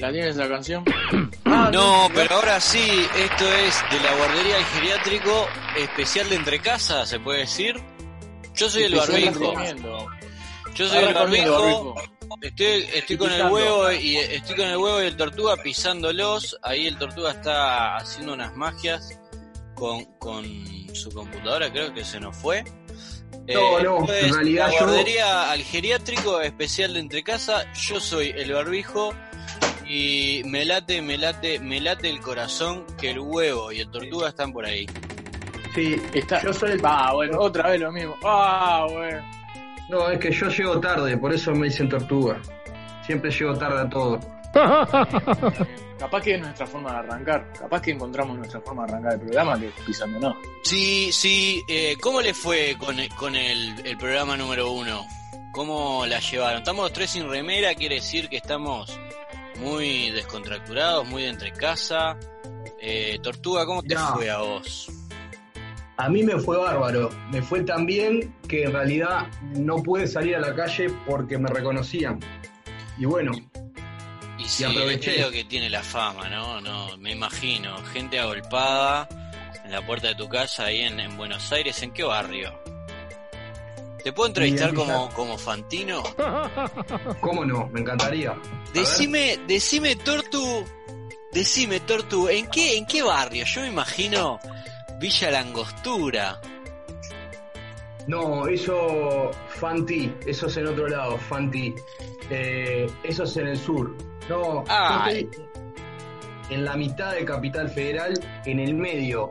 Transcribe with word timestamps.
¿La 0.00 0.10
tienes 0.12 0.36
la 0.36 0.48
canción? 0.48 0.84
No, 1.72 2.08
pero 2.14 2.36
ahora 2.36 2.58
sí, 2.60 3.06
esto 3.16 3.44
es 3.52 3.82
de 3.90 4.00
la 4.00 4.14
guardería 4.16 4.54
del 4.56 4.64
geriátrico 4.64 5.46
especial 5.76 6.28
de 6.30 6.36
entre 6.36 6.58
casa, 6.60 7.04
se 7.06 7.20
puede 7.20 7.40
decir. 7.40 7.74
Yo 8.54 8.68
soy 8.70 8.84
el 8.84 8.94
barbijo. 8.96 9.54
Yo 10.74 10.88
soy 10.88 10.98
el 11.04 11.14
barbijo. 11.14 11.94
Estoy, 12.40 12.86
estoy 12.94 13.16
con 13.18 13.30
el 13.30 13.46
huevo 13.50 13.92
y 13.92 14.16
estoy 14.16 14.56
con 14.56 14.66
el 14.66 14.76
huevo 14.78 15.02
y 15.02 15.06
el 15.06 15.16
tortuga 15.16 15.56
pisándolos. 15.62 16.56
Ahí 16.62 16.86
el 16.86 16.96
tortuga 16.98 17.32
está 17.32 17.96
haciendo 17.96 18.32
unas 18.32 18.56
magias 18.56 19.20
con, 19.74 20.04
con 20.18 20.44
su 20.94 21.10
computadora, 21.12 21.70
creo 21.70 21.92
que 21.92 22.04
se 22.04 22.18
nos 22.20 22.36
fue. 22.36 22.64
Eh, 23.46 23.54
No, 23.54 23.80
no, 23.80 24.12
en 24.12 24.24
es 24.26 24.34
realidad 24.34 24.66
la 24.68 24.72
yo- 24.72 24.86
guardería 24.86 25.50
al 25.50 25.62
geriátrico 25.62 26.40
especial 26.40 26.94
de 26.94 27.00
entre 27.00 27.22
casa. 27.22 27.70
Yo 27.74 28.00
soy 28.00 28.32
el 28.36 28.52
barbijo 28.52 29.12
y 29.90 30.42
me 30.44 30.64
late, 30.64 31.02
me 31.02 31.18
late, 31.18 31.58
me 31.58 31.80
late 31.80 32.08
el 32.08 32.20
corazón 32.20 32.84
que 32.96 33.10
el 33.10 33.18
huevo 33.18 33.72
y 33.72 33.80
el 33.80 33.90
tortuga 33.90 34.28
están 34.28 34.52
por 34.52 34.64
ahí. 34.64 34.86
Sí, 35.74 35.96
Está... 36.14 36.42
yo 36.42 36.52
soy 36.52 36.72
el... 36.72 36.80
Ah, 36.84 37.12
bueno, 37.14 37.38
otra 37.40 37.70
vez 37.70 37.80
lo 37.80 37.90
mismo. 37.92 38.14
Ah, 38.24 38.86
bueno. 38.90 39.20
No, 39.88 40.08
es 40.10 40.18
que 40.20 40.30
yo 40.30 40.48
llego 40.48 40.78
tarde, 40.80 41.16
por 41.16 41.32
eso 41.32 41.52
me 41.52 41.66
dicen 41.66 41.88
tortuga. 41.88 42.40
Siempre 43.04 43.30
llego 43.30 43.56
tarde 43.58 43.80
a 43.80 43.88
todo. 43.88 44.20
Capaz 45.98 46.22
que 46.22 46.34
es 46.34 46.40
nuestra 46.40 46.66
forma 46.66 46.92
de 46.92 46.98
arrancar. 46.98 47.52
Capaz 47.58 47.82
que 47.82 47.90
encontramos 47.90 48.36
nuestra 48.38 48.60
forma 48.60 48.86
de 48.86 48.92
arrancar 48.92 49.12
el 49.14 49.20
programa 49.20 49.60
que 49.60 49.70
pisando 49.86 50.18
no. 50.18 50.36
Sí, 50.64 51.10
sí, 51.12 51.62
eh, 51.68 51.96
¿cómo 52.00 52.20
le 52.20 52.32
fue 52.32 52.76
con, 52.78 52.98
el- 52.98 53.08
con 53.14 53.36
el, 53.36 53.74
el 53.84 53.96
programa 53.98 54.36
número 54.36 54.70
uno? 54.72 55.06
¿Cómo 55.52 56.06
la 56.06 56.20
llevaron? 56.20 56.58
Estamos 56.60 56.84
los 56.84 56.92
tres 56.92 57.10
sin 57.10 57.28
remera, 57.28 57.74
quiere 57.74 57.96
decir 57.96 58.28
que 58.28 58.36
estamos 58.38 58.98
muy 59.60 60.10
descontracturados, 60.10 61.06
muy 61.06 61.22
de 61.22 61.28
entre 61.28 61.52
casa. 61.52 62.16
Eh, 62.80 63.18
Tortuga, 63.22 63.66
¿cómo 63.66 63.82
te 63.82 63.94
No. 63.94 64.14
fue 64.16 64.30
a 64.30 64.38
vos? 64.38 64.90
A 65.96 66.08
mí 66.08 66.22
me 66.22 66.38
fue 66.38 66.56
bárbaro. 66.56 67.10
Me 67.30 67.42
fue 67.42 67.62
tan 67.62 67.84
bien 67.84 68.34
que 68.48 68.64
en 68.64 68.72
realidad 68.72 69.26
no 69.42 69.76
pude 69.82 70.06
salir 70.06 70.34
a 70.36 70.40
la 70.40 70.54
calle 70.54 70.88
porque 71.06 71.36
me 71.38 71.48
reconocían. 71.50 72.18
Y 72.98 73.04
bueno, 73.04 73.32
Y 74.38 74.44
sí, 74.48 74.64
aproveché. 74.64 75.20
lo 75.20 75.30
que 75.30 75.44
tiene 75.44 75.68
la 75.68 75.82
fama, 75.82 76.28
¿no? 76.30 76.60
No, 76.62 76.96
me 76.96 77.12
imagino, 77.12 77.76
gente 77.92 78.18
agolpada 78.18 79.06
en 79.64 79.70
la 79.72 79.84
puerta 79.86 80.08
de 80.08 80.14
tu 80.14 80.28
casa 80.28 80.64
ahí 80.66 80.80
en, 80.80 80.98
en 80.98 81.16
Buenos 81.18 81.52
Aires, 81.52 81.82
¿en 81.82 81.92
qué 81.92 82.02
barrio? 82.02 82.50
¿Te 84.02 84.12
puedo 84.12 84.28
entrevistar 84.28 84.72
como, 84.74 85.08
como 85.10 85.36
Fantino? 85.38 86.02
¿cómo 87.20 87.44
no? 87.44 87.68
Me 87.68 87.80
encantaría. 87.80 88.30
A 88.30 88.34
ver. 88.34 88.42
Decime, 88.72 89.38
decime 89.46 89.96
Tortu, 89.96 90.64
decime 91.32 91.80
Tortu, 91.80 92.28
¿en 92.28 92.46
qué, 92.48 92.76
en 92.78 92.86
qué 92.86 93.02
barrio? 93.02 93.44
Yo 93.44 93.60
me 93.62 93.68
imagino 93.68 94.38
Villa 94.98 95.30
Langostura. 95.30 96.40
No, 98.06 98.46
eso 98.46 99.30
Fanti, 99.48 100.12
eso 100.26 100.46
es 100.46 100.56
en 100.56 100.66
otro 100.66 100.88
lado, 100.88 101.18
Fanti. 101.18 101.74
Eh, 102.30 102.86
eso 103.04 103.24
es 103.24 103.36
en 103.36 103.48
el 103.48 103.58
sur. 103.58 103.94
No, 104.28 104.64
Ah. 104.68 105.08
yo 105.10 105.16
estoy 105.18 105.30
en 106.50 106.64
la 106.64 106.76
mitad 106.76 107.12
de 107.12 107.24
Capital 107.24 107.68
Federal, 107.70 108.14
en 108.44 108.58
el 108.58 108.74
medio, 108.74 109.30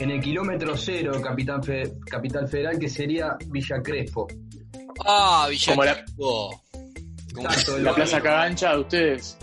en 0.00 0.10
el 0.10 0.20
kilómetro 0.20 0.76
cero 0.76 1.12
de 1.16 1.22
Capital, 1.22 1.62
Fe- 1.62 1.92
Capital 2.10 2.48
Federal, 2.48 2.78
que 2.78 2.88
sería 2.88 3.36
Villa 3.46 3.82
Crespo. 3.82 4.26
Ah, 5.06 5.46
Villa 5.48 5.72
Como 5.72 5.84
la- 5.84 5.94
Crespo. 5.94 6.62
Como- 7.34 7.48
Exacto, 7.48 7.78
La 7.78 7.94
Plaza 7.94 8.20
Cagancha 8.20 8.72
de 8.72 8.80
ustedes. 8.80 9.38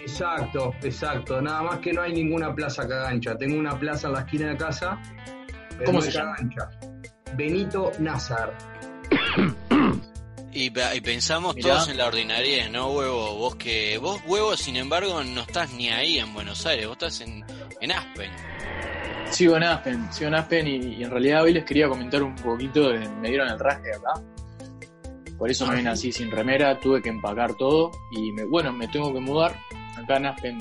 Exacto, 0.00 0.72
exacto. 0.82 1.40
Nada 1.40 1.62
más 1.62 1.78
que 1.80 1.92
no 1.92 2.02
hay 2.02 2.12
ninguna 2.12 2.54
plaza 2.54 2.86
cagancha. 2.86 3.36
Tengo 3.36 3.58
una 3.58 3.76
plaza 3.78 4.06
en 4.08 4.12
la 4.14 4.20
esquina 4.20 4.50
de 4.50 4.56
casa. 4.56 5.00
pero 5.70 5.84
¿Cómo 5.86 5.98
no 5.98 6.04
se 6.04 6.10
llama? 6.12 6.34
cagancha. 6.36 6.70
Benito 7.34 7.92
Nazar. 7.98 8.56
Y, 10.52 10.70
pe- 10.70 10.96
y 10.96 11.00
pensamos 11.02 11.54
Mirá. 11.54 11.68
todos 11.74 11.88
en 11.88 11.98
la 11.98 12.06
ordinaria, 12.06 12.68
¿no, 12.70 12.92
huevo? 12.92 13.34
Vos 13.36 13.56
que, 13.56 13.98
vos, 13.98 14.20
huevo, 14.26 14.56
sin 14.56 14.76
embargo, 14.76 15.22
no 15.22 15.42
estás 15.42 15.70
ni 15.72 15.88
ahí 15.90 16.18
en 16.18 16.32
Buenos 16.32 16.64
Aires, 16.64 16.86
vos 16.86 16.94
estás 16.96 17.20
en, 17.20 17.44
en 17.80 17.92
Aspen. 17.92 18.30
Sigo 19.30 19.56
en 19.56 19.64
Aspen, 19.64 20.12
sigo 20.12 20.28
en 20.28 20.34
Aspen 20.34 20.66
y, 20.66 20.76
y 20.96 21.04
en 21.04 21.10
realidad 21.10 21.42
hoy 21.42 21.52
les 21.52 21.64
quería 21.64 21.88
comentar 21.88 22.22
un 22.22 22.34
poquito, 22.36 22.88
de- 22.90 23.08
me 23.08 23.28
dieron 23.28 23.48
el 23.48 23.58
rasgue 23.58 23.90
acá. 23.94 24.20
Por 25.36 25.50
eso 25.50 25.66
me 25.66 25.76
vine 25.76 25.90
así 25.90 26.10
sin 26.12 26.30
remera, 26.30 26.78
tuve 26.80 27.02
que 27.02 27.10
empacar 27.10 27.54
todo 27.54 27.90
y 28.12 28.32
me, 28.32 28.44
bueno, 28.44 28.72
me 28.72 28.88
tengo 28.88 29.12
que 29.12 29.20
mudar. 29.20 29.54
Acá 29.96 30.16
en 30.16 30.26
Aspen, 30.26 30.58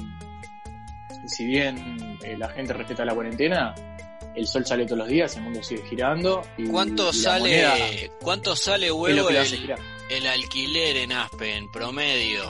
si 1.28 1.46
bien 1.46 2.18
eh, 2.24 2.36
la 2.38 2.50
gente 2.50 2.74
respeta 2.74 3.06
la 3.06 3.14
cuarentena, 3.14 3.74
el 4.36 4.46
sol 4.46 4.66
sale 4.66 4.84
todos 4.86 4.98
los 5.00 5.08
días, 5.08 5.36
el 5.38 5.44
mundo 5.44 5.64
sigue 5.64 5.84
girando. 5.90 6.42
Y, 6.58 6.66
¿Cuánto 6.68 7.10
y 7.12 7.14
sale, 7.14 7.40
moneda 7.40 7.76
cuánto 8.22 8.56
sale, 8.56 8.92
huevo, 8.92 9.30
el, 9.30 9.76
el 10.10 10.28
alquiler 10.28 10.98
en 10.98 11.14
Aspen, 11.14 11.72
promedio? 11.72 12.44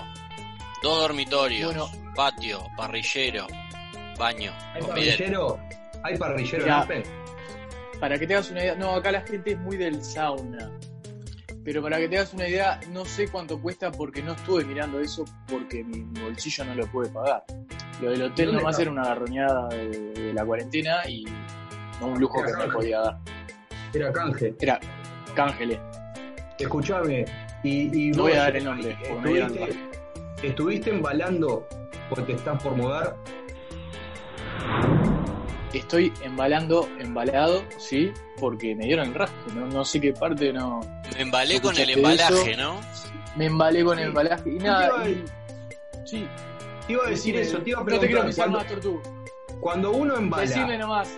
Dos 0.82 1.00
dormitorios, 1.02 1.74
Bueno. 1.76 1.92
patio, 2.16 2.68
parrillero, 2.76 3.46
baño, 4.18 4.52
¿Hay 6.06 6.18
parrillero? 6.18 6.18
¿Hay 6.18 6.18
parrillero 6.18 6.58
en 6.58 6.64
Mirá. 6.64 6.80
Aspen? 6.80 7.04
Para 8.00 8.20
que 8.20 8.28
te 8.28 8.34
hagas 8.36 8.52
una 8.52 8.62
idea, 8.62 8.76
no, 8.76 8.92
acá 8.92 9.12
la 9.12 9.22
gente 9.22 9.52
es 9.52 9.58
muy 9.58 9.78
del 9.78 10.04
sauna. 10.04 10.72
Pero 11.64 11.82
para 11.82 11.98
que 11.98 12.08
te 12.08 12.18
hagas 12.18 12.34
una 12.34 12.48
idea, 12.48 12.80
no 12.92 13.06
sé 13.06 13.28
cuánto 13.28 13.60
cuesta 13.60 13.92
porque 13.92 14.22
no 14.22 14.34
estuve 14.34 14.66
mirando 14.66 15.00
eso 15.00 15.26
porque 15.48 15.84
mi, 15.84 16.02
bolsillo 16.22 16.66
no 16.66 16.76
lo 16.76 16.86
puede 16.88 17.10
pagar. 17.10 17.44
Lo 18.02 18.12
del 18.12 18.22
hotel 18.22 18.48
¿Dónde 18.48 18.62
nomás 18.62 18.74
está? 18.76 18.84
era 18.84 18.92
una 18.92 19.06
garroñada 19.06 19.68
de, 19.70 20.12
de 20.12 20.34
la 20.34 20.46
cuarentena 20.46 21.10
y 21.10 21.26
no 22.00 22.08
un 22.08 22.20
lujo 22.20 22.44
que 22.44 22.54
me 22.54 22.72
podía 22.72 23.00
dar. 23.00 23.18
Era 23.94 24.12
canje. 24.12 24.54
Era 24.60 24.80
cángeles. 25.34 25.80
Escuchame. 26.60 27.26
Y, 27.64 28.10
y 28.10 28.12
No 28.12 28.24
voy 28.24 28.34
a 28.34 28.42
dar 28.42 28.58
el 28.58 28.66
nombre, 28.66 28.96
¿estuviste, 29.02 29.76
¿Estuviste 30.44 30.90
embalando 30.92 31.68
porque 32.10 32.34
estás 32.34 32.62
por 32.62 32.76
mudar? 32.76 33.16
Estoy 35.76 36.12
embalando, 36.24 36.88
embalado, 37.00 37.64
sí, 37.78 38.12
porque 38.40 38.76
me 38.76 38.86
dieron 38.86 39.10
el 39.10 39.14
rasgo. 39.14 39.36
No, 39.54 39.68
no 39.68 39.84
sé 39.86 40.00
qué 40.00 40.14
parte, 40.14 40.54
no. 40.54 40.80
Me 41.14 41.22
embalé 41.22 41.60
con 41.62 41.76
el 41.78 41.90
¿Escuchaste 41.90 42.24
embalaje, 42.34 42.52
eso? 42.54 42.62
¿no? 42.62 42.80
Me 43.36 43.46
embalé 43.48 43.84
con 43.84 44.00
el 44.00 44.08
embalaje 44.08 44.50
y 44.50 44.58
te 44.58 44.64
nada. 44.64 44.86
iba 45.08 45.10
y- 45.10 45.26
sí, 46.06 46.28
Te 46.88 46.94
iba 46.94 47.06
a 47.06 47.10
decir 47.10 47.36
decime, 47.36 47.42
eso, 47.42 47.58
te 47.64 47.70
iba 47.72 47.80
a 47.82 47.84
no 47.84 47.90
te 48.00 48.08
quiero 48.08 48.22
preguntar. 48.22 48.28
pisar 48.30 48.46
cuando, 48.46 48.58
más, 48.60 48.68
Tortuga. 48.68 49.60
cuando 49.60 49.92
uno 49.92 50.16
embala, 50.18 50.44
Decime 50.44 50.78
nomás. 50.78 51.10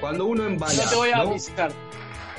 cuando 0.00 0.26
uno 0.26 0.44
embala, 0.44 0.84
No 0.84 0.90
te 0.90 0.96
voy 0.96 1.10
a 1.10 1.24
¿no? 1.24 1.32
pisar. 1.32 1.72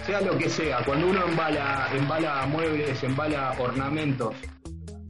sea 0.06 0.22
lo 0.22 0.38
que 0.38 0.50
sea, 0.50 0.78
cuando 0.86 1.08
uno 1.08 1.26
embala, 1.28 1.90
embala 1.96 2.46
muebles, 2.46 3.04
embala 3.04 3.56
ornamentos, 3.60 4.36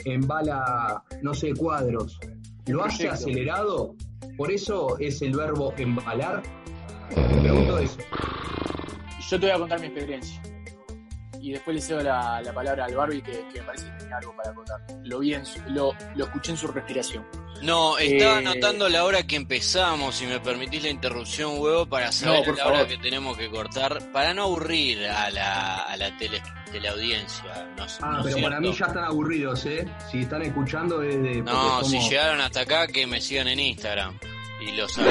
embala, 0.06 1.04
no 1.22 1.34
sé, 1.34 1.54
cuadros, 1.54 2.20
¿lo 2.68 2.84
hace 2.86 3.10
acelerado? 3.10 3.96
Por 4.38 4.52
eso 4.52 4.98
es 5.00 5.22
el 5.22 5.36
verbo 5.36 5.74
embalar. 5.78 6.44
Me 7.16 7.42
pregunto 7.42 7.80
eso. 7.80 7.98
Yo 9.30 9.40
te 9.40 9.46
voy 9.48 9.56
a 9.56 9.60
contar 9.60 9.80
mi 9.80 9.88
experiencia. 9.88 10.42
Y 11.42 11.52
después 11.52 11.76
le 11.76 11.82
cedo 11.82 12.02
la, 12.02 12.42
la 12.42 12.54
palabra 12.54 12.86
al 12.86 12.96
Barbie 12.96 13.22
que, 13.22 13.32
que 13.54 13.60
me 13.62 13.66
parece 13.68 13.86
que 13.86 13.98
tenía 14.00 14.18
algo 14.18 14.36
para 14.36 14.54
contar. 14.54 14.80
Lo 15.04 15.20
vi 15.20 15.34
en 15.34 15.46
su- 15.46 15.60
lo, 15.70 15.94
lo 16.16 16.26
escuché 16.26 16.52
en 16.52 16.58
su 16.58 16.68
respiración. 16.68 17.26
No, 17.62 17.98
estaba 17.98 18.34
Eh, 18.36 18.38
anotando 18.38 18.90
la 18.90 19.04
hora 19.06 19.24
que 19.26 19.36
empezamos, 19.36 20.16
si 20.16 20.26
me 20.26 20.40
permitís 20.40 20.84
la 20.84 20.90
interrupción, 20.90 21.54
huevo, 21.60 21.86
para 21.88 22.12
saber 22.12 22.40
No, 22.40 22.46
por 22.46 22.58
la 22.58 22.68
hora 22.68 22.88
que 22.88 22.98
tenemos 22.98 23.38
que 23.38 23.50
cortar, 23.50 24.12
para 24.12 24.34
no 24.34 24.44
aburrir 24.44 25.08
a 25.08 25.30
la, 25.32 25.78
a 25.84 25.96
la 25.98 26.16
tele, 26.18 26.42
teleaudiencia. 26.68 27.68
¿no, 27.78 27.86
es- 27.86 27.98
Ah, 28.02 28.12
no 28.22 28.28
es 28.28 28.36
pero 28.36 28.48
para 28.48 28.60
mí 28.60 28.74
ya 28.74 28.86
están 28.88 29.04
aburridos, 29.04 29.66
¿eh? 29.66 29.88
Si 30.12 30.22
están 30.22 30.42
escuchando 30.44 31.02
es 31.02 31.22
de... 31.22 31.42
No, 31.42 31.84
si 31.84 32.00
llegaron 32.10 32.42
hasta 32.42 32.62
acá, 32.62 32.88
que 32.88 33.08
me 33.08 33.22
sigan 33.22 33.48
en 33.48 33.60
Instagram. 33.60 34.18
Y 34.62 34.72
los 34.76 34.98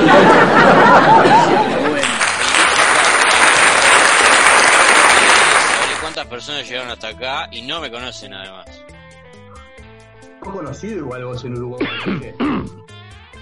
cuántas 6.00 6.26
personas 6.26 6.68
llegaron 6.68 6.90
hasta 6.90 7.08
acá 7.08 7.48
y 7.50 7.62
no 7.62 7.80
me 7.80 7.90
conocen 7.90 8.34
además. 8.34 8.66
¿Sos 10.42 10.52
conocido 10.52 10.98
igual 10.98 11.24
vos 11.24 11.44
en 11.44 11.56
Uruguay? 11.56 11.86
¿Eh? 12.22 12.34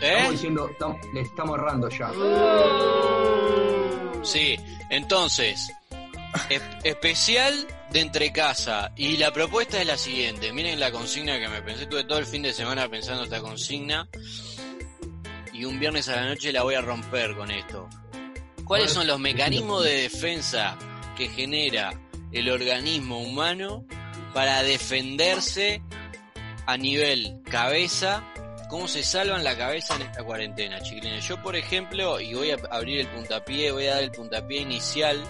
Estamos 0.00 0.30
diciendo, 0.32 0.70
tam- 0.78 0.98
le 1.12 1.20
estamos 1.22 1.58
errando 1.58 1.88
ya. 1.90 2.10
Sí, 4.22 4.56
entonces, 4.90 5.70
es- 6.48 6.62
especial 6.84 7.66
de 7.94 8.00
entre 8.00 8.32
casa. 8.32 8.92
Y 8.96 9.16
la 9.16 9.32
propuesta 9.32 9.80
es 9.80 9.86
la 9.86 9.96
siguiente. 9.96 10.52
Miren 10.52 10.80
la 10.80 10.90
consigna 10.90 11.38
que 11.38 11.48
me 11.48 11.62
pensé. 11.62 11.86
Tuve 11.86 12.02
todo 12.02 12.18
el 12.18 12.26
fin 12.26 12.42
de 12.42 12.52
semana 12.52 12.88
pensando 12.88 13.22
esta 13.22 13.40
consigna. 13.40 14.08
Y 15.52 15.64
un 15.64 15.78
viernes 15.78 16.08
a 16.08 16.16
la 16.16 16.26
noche 16.26 16.52
la 16.52 16.64
voy 16.64 16.74
a 16.74 16.80
romper 16.80 17.36
con 17.36 17.52
esto. 17.52 17.88
¿Cuáles 18.64 18.90
son 18.90 19.06
los 19.06 19.20
mecanismos 19.20 19.84
de 19.84 19.94
defensa 20.02 20.76
que 21.16 21.28
genera 21.28 21.92
el 22.32 22.50
organismo 22.50 23.20
humano 23.20 23.86
para 24.32 24.64
defenderse 24.64 25.80
a 26.66 26.76
nivel 26.76 27.42
cabeza 27.48 28.24
cómo 28.68 28.88
se 28.88 29.04
salvan 29.04 29.44
la 29.44 29.56
cabeza 29.56 29.94
en 29.94 30.02
esta 30.02 30.24
cuarentena, 30.24 30.80
chiquilines. 30.80 31.28
Yo, 31.28 31.40
por 31.40 31.54
ejemplo, 31.54 32.18
y 32.18 32.34
voy 32.34 32.50
a 32.50 32.56
abrir 32.72 33.00
el 33.00 33.06
puntapié, 33.06 33.70
voy 33.70 33.86
a 33.86 33.94
dar 33.94 34.02
el 34.02 34.10
puntapié 34.10 34.62
inicial, 34.62 35.22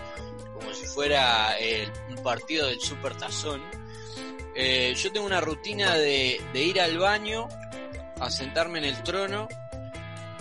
como 0.65 0.75
si 0.75 0.87
fuera 0.87 1.57
el- 1.59 1.93
un 2.09 2.23
partido 2.23 2.67
del 2.67 2.81
Super 2.81 3.15
Tazón. 3.17 3.63
Eh, 4.55 4.95
yo 4.97 5.13
tengo 5.13 5.27
una 5.27 5.41
rutina 5.41 5.95
de, 5.95 6.41
de 6.53 6.63
ir 6.63 6.81
al 6.81 6.99
baño, 6.99 7.49
a 8.21 8.31
sentarme 8.31 8.79
en 8.79 8.85
el 8.87 9.03
trono, 9.03 9.49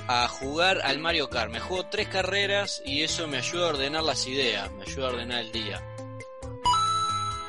a 0.07 0.27
jugar 0.27 0.81
al 0.83 0.99
Mario 0.99 1.29
Kart. 1.29 1.51
Me 1.51 1.59
juego 1.59 1.85
tres 1.87 2.07
carreras 2.07 2.81
y 2.85 3.01
eso 3.03 3.27
me 3.27 3.37
ayuda 3.37 3.67
a 3.67 3.69
ordenar 3.69 4.03
las 4.03 4.27
ideas, 4.27 4.71
me 4.73 4.83
ayuda 4.83 5.07
a 5.07 5.11
ordenar 5.11 5.39
el 5.41 5.51
día. 5.51 5.81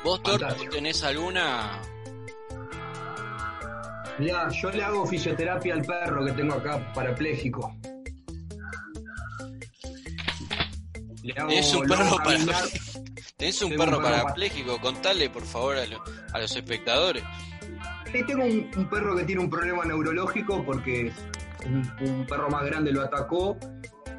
¿Vos, 0.03 0.21
Torto, 0.23 0.55
tenés 0.71 1.03
alguna? 1.03 1.81
Mirá, 4.17 4.47
yo 4.49 4.69
le 4.71 4.83
hago 4.83 5.05
fisioterapia 5.05 5.73
al 5.73 5.81
perro 5.81 6.25
que 6.25 6.31
tengo 6.31 6.53
acá 6.55 6.93
parapléjico. 6.93 7.75
Es 11.49 11.73
un 11.75 11.87
perro 11.87 12.15
para-. 12.23 12.37
¿Tenés 13.37 13.61
un 13.61 13.75
perro 13.75 14.01
parapléjico? 14.01 14.79
Contale, 14.79 15.29
por 15.29 15.43
favor, 15.43 15.77
a, 15.77 15.85
lo- 15.85 16.03
a 16.33 16.39
los 16.39 16.55
espectadores. 16.55 17.23
Sí, 18.11 18.23
tengo 18.25 18.45
un, 18.45 18.69
un 18.77 18.89
perro 18.89 19.15
que 19.15 19.23
tiene 19.23 19.41
un 19.41 19.49
problema 19.49 19.83
neurológico 19.83 20.63
porque 20.63 21.11
un, 21.65 21.91
un 22.07 22.25
perro 22.25 22.49
más 22.49 22.63
grande 22.65 22.91
lo 22.93 23.01
atacó 23.01 23.57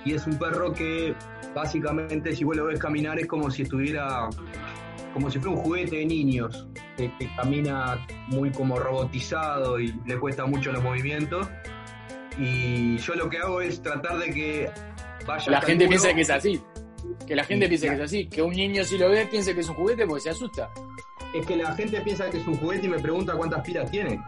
y 0.05 0.13
es 0.15 0.27
un 0.27 0.39
perro 0.39 0.73
que 0.75 1.15
básicamente 1.55 2.35
si 2.37 2.45
vos 2.45 2.57
lo 2.57 2.67
ves 2.67 2.79
caminar 2.79 3.19
es 3.19 3.27
como 3.27 3.51
si 3.51 3.63
estuviera 3.63 4.29
como 5.15 5.31
si 5.31 5.39
fuera 5.39 5.57
un 5.57 5.63
juguete 5.63 5.97
de 5.97 6.05
niños 6.07 6.67
que, 6.99 7.11
que 7.19 7.35
camina 7.37 8.07
muy 8.27 8.51
como 8.51 8.79
robotizado 8.79 9.81
y 9.81 9.95
le 10.05 10.19
cuesta 10.19 10.45
mucho 10.45 10.73
los 10.73 10.83
movimientos 10.83 11.49
y 12.39 12.99
yo 12.99 13.15
lo 13.15 13.31
que 13.31 13.39
hago 13.39 13.61
es 13.63 13.81
tratar 13.81 14.19
de 14.19 14.31
que 14.31 14.71
vaya 15.27 15.51
La 15.53 15.61
gente 15.63 15.89
piensa 15.89 16.13
que 16.13 16.21
es 16.21 16.31
así. 16.31 16.61
Que 17.27 17.35
la 17.37 17.45
gente 17.45 17.67
Sí, 17.67 17.69
piensa 17.69 17.89
que 17.89 17.95
es 17.95 18.01
así. 18.01 18.27
Que 18.27 18.43
un 18.43 18.53
niño 18.53 18.85
si 18.85 18.99
lo 18.99 19.09
ve 19.11 19.27
piense 19.27 19.55
que 19.55 19.61
es 19.61 19.69
un 19.69 19.75
juguete 19.77 20.07
porque 20.07 20.23
se 20.23 20.31
asusta. 20.31 20.71
es 21.35 21.47
que 21.47 21.57
la 21.57 21.75
gente 21.75 22.01
piensa 22.01 22.31
que 22.31 22.39
es 22.39 22.47
un 22.47 22.57
juguete 22.57 22.87
y 22.87 22.89
me 22.89 22.99
pregunta 22.99 23.35
cuántas 23.35 23.63
pilas 23.63 23.91
tiene 23.91 24.21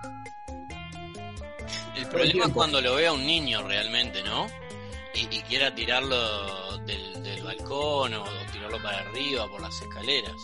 El 1.96 2.06
problema 2.06 2.44
es 2.46 2.52
cuando 2.52 2.81
lo 2.81 2.94
vea 2.96 3.12
un 3.12 3.26
niño 3.26 3.62
realmente, 3.67 4.23
¿no? 4.23 4.46
Y, 5.14 5.35
y 5.37 5.40
quiera 5.43 5.75
tirarlo 5.75 6.79
del, 6.79 7.23
del 7.23 7.43
balcón 7.43 8.14
o, 8.14 8.25
tirarlo 8.52 8.81
para 8.82 8.99
arriba 9.00 9.49
por 9.50 9.61
las 9.61 9.81
escaleras. 9.82 10.37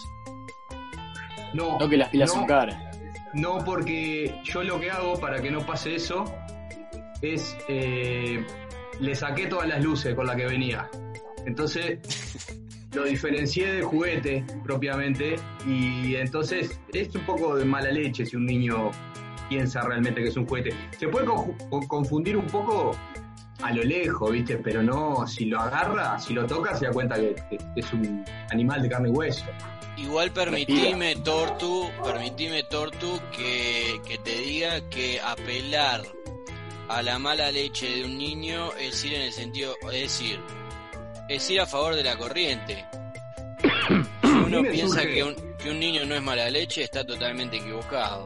no 1.52 1.78
No 1.78 1.88
que 1.88 1.96
las 1.96 2.08
pilas 2.08 2.28
no. 2.30 2.34
son 2.36 2.46
caras. 2.46 2.76
No, 3.34 3.64
porque 3.64 4.40
yo 4.44 4.62
lo 4.62 4.78
que 4.78 4.90
hago 4.90 5.18
para 5.18 5.40
que 5.42 5.50
no 5.50 5.64
pase 5.66 5.96
eso 5.96 6.24
es 7.20 7.56
eh, 7.68 8.44
le 9.00 9.14
saqué 9.14 9.46
todas 9.46 9.68
las 9.68 9.82
luces 9.82 10.14
con 10.14 10.26
las 10.26 10.36
que 10.36 10.46
venía. 10.46 10.88
Entonces 11.46 11.98
lo 12.94 13.04
diferencié 13.04 13.72
del 13.74 13.84
juguete 13.84 14.44
propiamente 14.62 15.36
y 15.66 16.14
entonces 16.14 16.78
es 16.92 17.14
un 17.14 17.26
poco 17.26 17.56
de 17.56 17.64
mala 17.64 17.90
leche 17.90 18.24
si 18.24 18.36
un 18.36 18.46
niño 18.46 18.90
piensa 19.48 19.82
realmente 19.82 20.22
que 20.22 20.28
es 20.28 20.36
un 20.36 20.46
juguete. 20.46 20.74
Se 20.98 21.08
puede 21.08 21.26
confundir 21.88 22.36
un 22.36 22.46
poco 22.46 22.96
a 23.62 23.72
lo 23.72 23.82
lejos, 23.82 24.30
¿viste? 24.30 24.58
Pero 24.58 24.82
no, 24.82 25.26
si 25.26 25.46
lo 25.46 25.60
agarra, 25.60 26.18
si 26.18 26.34
lo 26.34 26.46
toca, 26.46 26.76
se 26.76 26.86
da 26.86 26.92
cuenta 26.92 27.16
que, 27.16 27.34
que 27.50 27.58
es 27.76 27.92
un 27.92 28.24
animal 28.50 28.82
de 28.82 28.88
carne 28.88 29.08
y 29.08 29.12
hueso. 29.12 29.44
Igual 29.96 30.32
permitime, 30.32 31.16
Tortu, 31.16 31.88
permitime, 32.02 32.64
Tortu, 32.64 33.20
que, 33.36 34.00
que 34.06 34.18
te 34.18 34.38
diga 34.38 34.88
que 34.90 35.20
apelar 35.20 36.02
a 36.88 37.00
la 37.00 37.18
mala 37.18 37.50
leche 37.52 37.88
de 37.88 38.04
un 38.04 38.18
niño 38.18 38.72
es 38.74 39.04
ir 39.04 39.14
en 39.14 39.22
el 39.22 39.32
sentido, 39.32 39.76
es 39.92 40.02
decir, 40.02 40.40
es 41.28 41.50
ir 41.50 41.60
a 41.60 41.66
favor 41.66 41.94
de 41.94 42.02
la 42.04 42.16
corriente. 42.16 42.84
Si 44.22 44.28
uno 44.46 44.62
piensa 44.62 45.02
surge- 45.02 45.14
que 45.14 45.24
un, 45.24 45.34
que 45.58 45.70
un 45.70 45.80
niño 45.80 46.04
no 46.04 46.14
es 46.14 46.22
mala 46.22 46.50
leche, 46.50 46.82
está 46.82 47.04
totalmente 47.04 47.56
equivocado. 47.56 48.24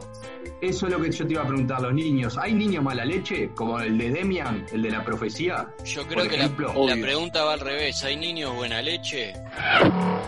Eso 0.61 0.87
es 0.87 0.91
lo 0.93 1.01
que 1.01 1.09
yo 1.11 1.25
te 1.25 1.33
iba 1.33 1.43
a 1.43 1.47
preguntar, 1.47 1.81
los 1.81 1.93
niños. 1.93 2.37
¿Hay 2.37 2.53
niños 2.53 2.83
mala 2.83 3.05
leche? 3.05 3.49
Como 3.55 3.79
el 3.79 3.97
de 3.97 4.09
Demian, 4.11 4.65
el 4.73 4.81
de 4.81 4.91
la 4.91 5.03
profecía. 5.05 5.67
Yo 5.85 6.05
creo 6.05 6.19
Por 6.23 6.29
que 6.29 6.37
la, 6.37 6.43
ejemplo, 6.45 6.73
la 6.87 6.95
pregunta 6.97 7.43
va 7.45 7.53
al 7.53 7.59
revés. 7.61 8.03
¿Hay 8.03 8.17
niños 8.17 8.53
buena 8.55 8.81
leche? 8.81 9.33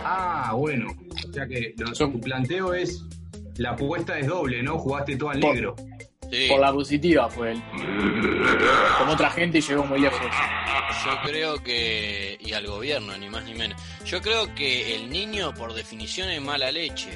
Ah, 0.04 0.52
bueno. 0.56 0.86
O 1.28 1.32
sea 1.32 1.46
que 1.46 1.74
tu 1.76 2.20
planteo 2.20 2.72
es. 2.74 3.04
La 3.56 3.72
apuesta 3.72 4.18
es 4.18 4.26
doble, 4.26 4.62
¿no? 4.62 4.78
Jugaste 4.78 5.16
todo 5.16 5.28
al 5.30 5.40
Por- 5.40 5.54
negro. 5.54 5.76
Sí, 6.32 6.46
Por 6.48 6.60
la 6.60 6.72
positiva 6.72 7.28
fue 7.28 7.52
él. 7.52 7.62
Como 8.98 9.12
otra 9.12 9.30
gente 9.30 9.60
llegó 9.60 9.84
muy 9.84 10.00
lejos. 10.00 10.18
yo 11.04 11.20
creo 11.24 11.62
que... 11.62 12.38
Y 12.40 12.54
al 12.54 12.66
gobierno, 12.66 13.14
ni 13.18 13.28
más 13.28 13.44
ni 13.44 13.54
menos. 13.54 13.78
Yo 14.06 14.22
creo 14.22 14.54
que 14.54 14.94
el 14.96 15.10
niño, 15.10 15.52
por 15.52 15.74
definición, 15.74 16.30
es 16.30 16.40
mala 16.40 16.72
leche. 16.72 17.10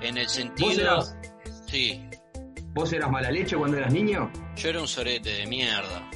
En 0.00 0.16
el 0.18 0.26
¿Vos 0.26 0.32
sentido... 0.32 0.80
eras, 0.82 1.16
Sí, 1.66 2.00
¿Vos 2.74 2.92
eras 2.92 3.10
mala 3.10 3.30
leche 3.30 3.56
cuando 3.56 3.76
eras 3.78 3.92
niño? 3.92 4.30
yo 4.56 4.68
era 4.68 4.80
un 4.80 4.86
sorete 4.88 5.30
de 5.30 5.46
mierda. 5.46 6.08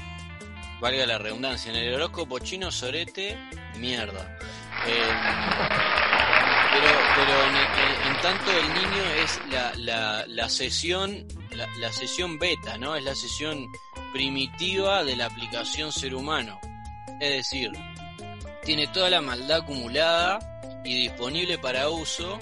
Valga 0.81 1.07
la 1.07 1.19
redundancia. 1.19 1.71
En 1.73 1.77
el 1.79 1.95
horóscopo 1.95 2.39
chino, 2.39 2.71
sorete, 2.71 3.37
mierda. 3.79 4.37
Eh, 4.87 4.93
pero 6.73 6.87
pero 7.17 7.43
en, 7.49 7.57
en- 7.57 8.15
en 8.15 8.23
tanto 8.23 8.51
el 8.53 8.69
niño 8.75 9.05
es 9.25 9.41
la, 9.51 9.73
la, 9.77 10.25
la 10.29 10.49
sesión 10.49 11.27
la, 11.57 11.67
la 11.79 11.93
sesión 11.93 12.39
beta, 12.39 12.79
¿no? 12.79 12.95
Es 12.97 13.03
la 13.05 13.15
sesión 13.15 13.71
primitiva 14.13 15.05
de 15.05 15.17
la 15.17 15.27
aplicación 15.27 15.93
ser 15.93 16.15
humano. 16.15 16.59
Es 17.21 17.31
decir, 17.31 17.71
tiene 18.65 18.87
toda 18.89 19.11
la 19.11 19.21
maldad 19.21 19.59
acumulada 19.63 20.39
y 20.85 21.03
disponible 21.03 21.59
para 21.59 21.89
uso 21.89 22.39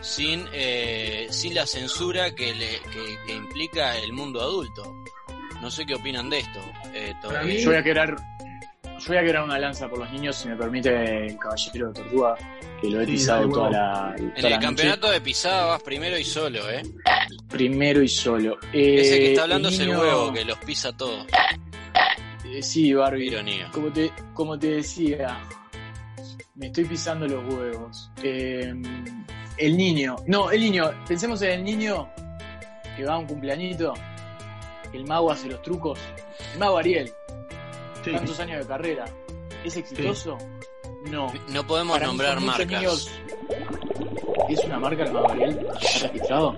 sin, 0.00 0.46
eh, 0.52 1.26
sin 1.30 1.54
la 1.54 1.66
censura 1.66 2.34
que, 2.34 2.54
le, 2.54 2.80
que, 2.80 3.18
que 3.26 3.34
implica 3.34 3.96
el 3.98 4.12
mundo 4.12 4.40
adulto. 4.40 4.94
No 5.60 5.70
sé 5.70 5.86
qué 5.86 5.94
opinan 5.94 6.28
de 6.28 6.38
esto. 6.40 6.60
eh, 6.92 7.08
Para 7.14 7.20
todavía. 7.20 7.54
mí- 7.54 7.60
Yo 7.60 7.70
voy 7.70 7.78
a 7.78 7.82
quebrar. 7.82 8.16
Yo 8.98 9.08
voy 9.08 9.16
a 9.18 9.22
quebrar 9.22 9.44
una 9.44 9.58
lanza 9.58 9.88
por 9.88 9.98
los 9.98 10.10
niños, 10.10 10.36
si 10.36 10.48
me 10.48 10.56
permite 10.56 11.26
el 11.26 11.38
caballero 11.38 11.88
de 11.88 11.94
Tortuga, 12.02 12.34
que 12.80 12.88
lo 12.90 13.00
he 13.00 13.06
Sí, 13.06 13.12
pisado 13.12 13.40
dale, 13.42 13.52
toda 13.52 13.70
la, 13.70 13.92
toda 13.92 14.16
En 14.16 14.24
la 14.26 14.34
el 14.36 14.42
noche. 14.54 14.58
campeonato 14.60 15.10
de 15.10 15.20
pisada 15.20 15.64
vas 15.66 15.82
primero 15.82 16.18
y 16.18 16.24
solo, 16.24 16.70
¿eh? 16.70 16.82
Primero 17.48 18.02
y 18.02 18.08
solo. 18.08 18.58
Eh, 18.72 19.00
Ese 19.00 19.18
que 19.18 19.30
está 19.32 19.42
hablando 19.42 19.68
el 19.68 19.74
es 19.74 19.80
el 19.80 19.86
niño- 19.88 20.00
huevo, 20.00 20.32
que 20.32 20.44
los 20.44 20.58
pisa 20.58 20.92
todos. 20.96 21.26
Eh, 22.44 22.62
sí, 22.62 22.92
Barbie. 22.94 23.26
Ironía. 23.26 23.70
Como 23.72 23.92
te, 23.92 24.10
como 24.32 24.58
te 24.58 24.68
decía, 24.76 25.38
me 26.54 26.66
estoy 26.66 26.84
pisando 26.86 27.26
los 27.28 27.44
huevos. 27.54 28.10
Eh, 28.22 28.72
el 29.58 29.76
niño. 29.76 30.16
No, 30.26 30.50
el 30.50 30.60
niño. 30.60 30.90
Pensemos 31.06 31.42
en 31.42 31.50
el 31.50 31.64
niño 31.64 32.08
que 32.96 33.04
va 33.04 33.14
a 33.14 33.18
un 33.18 33.26
cumpleañito. 33.26 33.92
El 34.92 35.04
mago 35.04 35.30
hace 35.30 35.48
los 35.48 35.60
trucos. 35.62 35.98
El 36.54 36.58
mago 36.60 36.78
Ariel. 36.78 37.12
Sí. 38.10 38.12
Tantos 38.16 38.40
años 38.40 38.58
de 38.60 38.66
carrera. 38.66 39.04
¿Es 39.64 39.76
exitoso? 39.76 40.38
No. 41.10 41.32
No 41.48 41.66
podemos 41.66 41.94
Para 41.96 42.06
nombrar 42.06 42.40
marcas. 42.40 42.66
niños- 42.68 43.10
¿Es 44.48 44.60
una 44.64 44.78
marca 44.78 45.04
el 45.04 45.12
mago 45.12 45.30
Ariel? 45.30 45.66
¿Está 45.82 46.06
registrado? 46.08 46.56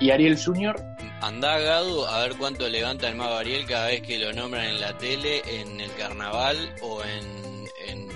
¿Y 0.00 0.10
Ariel 0.10 0.38
Junior? 0.42 0.80
Andá 1.20 1.58
Gadu 1.58 2.04
a 2.06 2.20
ver 2.20 2.36
cuánto 2.36 2.68
levanta 2.68 3.08
el 3.08 3.16
mago 3.16 3.34
Ariel 3.34 3.66
cada 3.66 3.88
vez 3.88 4.02
que 4.02 4.18
lo 4.18 4.32
nombran 4.32 4.64
en 4.66 4.80
la 4.80 4.96
tele, 4.96 5.42
en 5.60 5.80
el 5.80 5.92
carnaval 5.96 6.74
o 6.82 7.02
en, 7.04 7.68
en, 7.86 8.08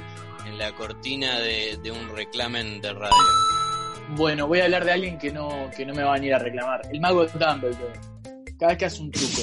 en 0.47 0.59
la 0.59 0.73
cortina 0.75 1.41
de, 1.41 1.79
de 1.83 1.91
un 1.91 2.09
reclamen 2.14 2.81
de 2.81 2.93
radio. 2.95 3.12
Bueno, 4.17 4.47
voy 4.47 4.61
a 4.61 4.64
hablar 4.64 4.85
de 4.85 4.93
alguien 4.93 5.19
que 5.19 5.31
no, 5.33 5.71
que 5.76 5.85
no 5.85 5.95
me 5.95 6.02
va 6.05 6.11
a 6.11 6.14
venir 6.14 6.35
a 6.35 6.38
reclamar. 6.38 6.81
El 6.93 7.00
mago 7.00 7.25
Dumbledore. 7.26 8.00
Cada 8.59 8.69
vez 8.73 8.79
que 8.79 8.85
hace 8.87 9.00
un 9.02 9.11
truco. 9.11 9.43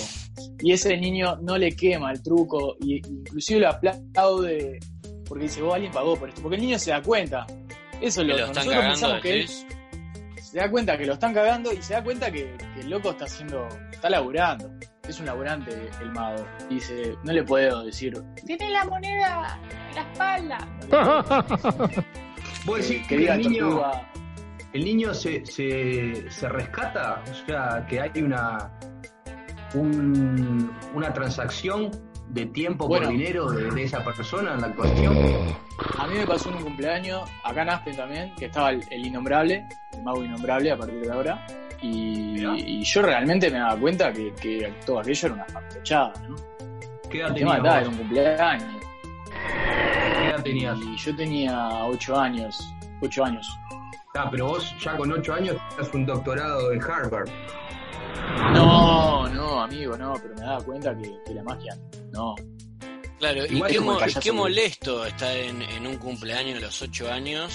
Y 0.62 0.74
ese 0.74 0.98
niño 0.98 1.38
no 1.42 1.58
le 1.58 1.76
quema 1.76 2.12
el 2.12 2.22
truco. 2.22 2.76
Y 2.82 2.98
inclusive 2.98 3.62
lo 3.62 3.70
aplaude. 3.70 4.80
Porque 5.28 5.44
dice, 5.44 5.62
vos 5.62 5.76
alguien 5.76 5.92
pagó 5.92 6.16
por 6.16 6.30
esto. 6.30 6.42
Porque 6.42 6.56
el 6.58 6.62
niño 6.62 6.80
se 6.80 6.92
da 6.92 7.02
cuenta. 7.02 7.46
Eso 8.02 8.22
es 8.22 8.28
lo 8.28 8.34
lo 8.34 8.36
que 8.36 8.42
están 8.44 8.66
nosotros 8.66 8.74
cagando, 8.74 8.90
pensamos 8.90 9.22
que 9.22 9.34
él 9.34 9.50
se 10.42 10.58
da 10.58 10.72
cuenta 10.72 10.98
que 10.98 11.06
lo 11.06 11.14
están 11.14 11.34
cagando 11.34 11.72
y 11.72 11.82
se 11.82 11.94
da 11.94 12.04
cuenta 12.04 12.32
que, 12.32 12.58
que 12.74 12.82
el 12.82 12.90
loco 12.90 13.12
está 13.12 13.26
haciendo, 13.26 13.68
está 13.92 14.10
laburando. 14.10 14.68
Es 15.08 15.20
un 15.20 15.28
laburante 15.28 15.90
el 16.02 16.12
mago. 16.12 16.44
Y 16.70 16.76
dice, 16.76 17.16
no 17.24 17.34
le 17.34 17.44
puedo 17.44 17.84
decir, 17.84 18.20
tiene 18.46 18.70
la 18.72 18.86
moneda 18.86 19.60
en 19.90 19.96
la 19.96 20.02
espalda. 20.02 20.68
¿Vos 22.66 22.88
decís 22.88 23.08
que 23.08 23.16
el 23.16 23.38
niño, 23.38 23.70
Tortuga, 23.70 24.12
el 24.74 24.86
niño 24.86 25.14
se, 25.14 25.46
se, 25.46 26.32
se 26.32 26.50
rescata? 26.50 27.24
O 27.30 27.46
sea, 27.48 27.86
que 27.88 28.00
hay 28.00 28.22
una, 28.22 28.72
un- 29.74 30.72
una 30.94 31.14
transacción 31.14 31.90
de 32.30 32.46
tiempo 32.48 32.88
Bueno. 32.88 33.08
por 33.08 33.14
dinero 33.18 33.50
de, 33.52 33.72
de 33.72 33.84
esa 33.84 34.04
persona 34.04 34.54
en 34.54 34.62
la 34.62 34.74
cuestión. 34.76 35.18
A 35.98 36.06
mí 36.08 36.16
me 36.16 36.28
pasó 36.28 36.50
en 36.50 36.56
un 36.58 36.64
cumpleaños, 36.64 37.28
acá 37.44 37.64
en 37.64 37.70
Aspen 37.70 37.96
también, 37.98 38.36
que 38.36 38.46
estaba 38.46 38.70
el, 38.72 38.84
el 38.92 39.06
innombrable, 39.08 39.68
mago 40.04 40.24
innombrable 40.24 40.72
a 40.72 40.78
partir 40.78 41.02
de 41.02 41.12
ahora. 41.12 41.46
Y, 41.82 42.84
yo 42.84 43.02
realmente 43.02 43.50
me 43.50 43.58
daba 43.60 43.78
cuenta 43.80 44.12
que, 44.12 44.34
que 44.34 44.74
todo 44.86 45.00
aquello 45.00 45.28
era 45.28 45.36
una 45.36 45.46
fantochada, 45.46 46.14
¿no? 46.28 46.36
¿Qué 47.10 47.20
edad 47.20 47.30
El 47.30 47.34
tenías? 47.36 47.58
era 47.82 47.90
un 47.90 47.96
cumpleaños. 47.98 48.76
¿Qué 49.26 50.28
edad 50.30 50.44
tenías? 50.44 50.78
Y 50.82 50.98
yo 50.98 51.16
tenía 51.16 51.70
8 51.86 52.20
años. 52.20 52.74
8 53.02 53.24
años. 53.26 53.60
Ah, 54.16 54.28
pero 54.30 54.48
vos 54.48 54.76
ya 54.80 54.96
con 54.98 55.12
8 55.12 55.34
años 55.34 55.56
tenías 55.76 55.94
un 55.94 56.06
doctorado 56.06 56.72
en 56.74 56.82
Harvard. 56.84 57.30
No, 58.54 59.28
no, 59.30 59.62
amigo, 59.62 59.98
no, 59.98 60.14
pero 60.22 60.34
me 60.36 60.42
daba 60.42 60.64
cuenta 60.64 60.96
que, 60.98 61.12
que 61.26 61.34
la 61.34 61.44
magia, 61.44 61.78
no. 62.12 62.36
Claro, 63.20 63.46
Igual 63.46 63.70
y 63.70 63.74
qué, 63.74 63.80
mo- 64.32 64.38
molesto 64.38 65.06
estar 65.06 65.36
en, 65.36 65.62
en 65.62 65.86
un 65.86 65.98
cumpleaños 65.98 66.56
de 66.56 66.62
los 66.62 66.82
8 66.82 67.12
años, 67.12 67.54